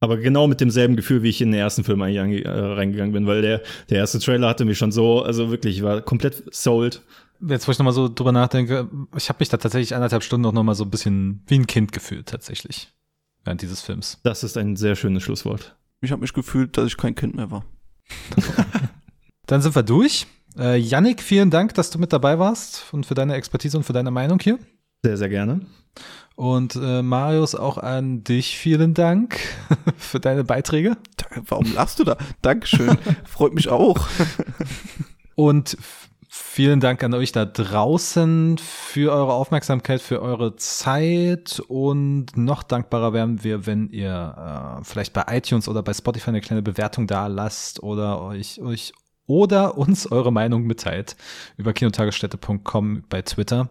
[0.00, 3.26] aber genau mit demselben Gefühl, wie ich in den ersten Film eigentlich äh, reingegangen bin,
[3.26, 7.02] weil der, der erste Trailer hatte mich schon so, also wirklich, ich war komplett sold.
[7.40, 10.52] Jetzt, wo ich nochmal so drüber nachdenke, ich habe mich da tatsächlich anderthalb Stunden auch
[10.52, 12.92] nochmal so ein bisschen wie ein Kind gefühlt, tatsächlich.
[13.44, 14.20] Während dieses Films.
[14.22, 15.74] Das ist ein sehr schönes Schlusswort.
[16.02, 17.64] Ich habe mich gefühlt, dass ich kein Kind mehr war.
[19.46, 20.26] Dann sind wir durch.
[20.58, 23.92] Äh, Yannick, vielen Dank, dass du mit dabei warst und für deine Expertise und für
[23.92, 24.58] deine Meinung hier.
[25.02, 25.60] Sehr, sehr gerne.
[26.36, 29.38] Und äh, Marius, auch an dich vielen Dank
[29.96, 30.96] für deine Beiträge.
[31.46, 32.16] Warum lachst du da?
[32.42, 32.96] Dankeschön.
[33.24, 34.08] Freut mich auch.
[35.34, 35.76] Und
[36.28, 41.60] vielen Dank an euch da draußen für eure Aufmerksamkeit, für eure Zeit.
[41.68, 46.40] Und noch dankbarer wären wir, wenn ihr äh, vielleicht bei iTunes oder bei Spotify eine
[46.40, 48.92] kleine Bewertung da lasst oder euch, euch
[49.26, 51.16] oder uns eure Meinung mitteilt
[51.56, 53.68] über kinotagesstätte.com bei Twitter.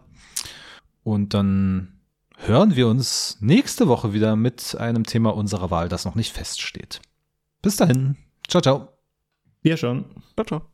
[1.02, 2.00] Und dann
[2.36, 7.00] hören wir uns nächste Woche wieder mit einem Thema unserer Wahl, das noch nicht feststeht.
[7.62, 8.16] Bis dahin.
[8.48, 8.88] Ciao, ciao.
[9.62, 10.06] Wir schon.
[10.34, 10.69] Ciao, ciao.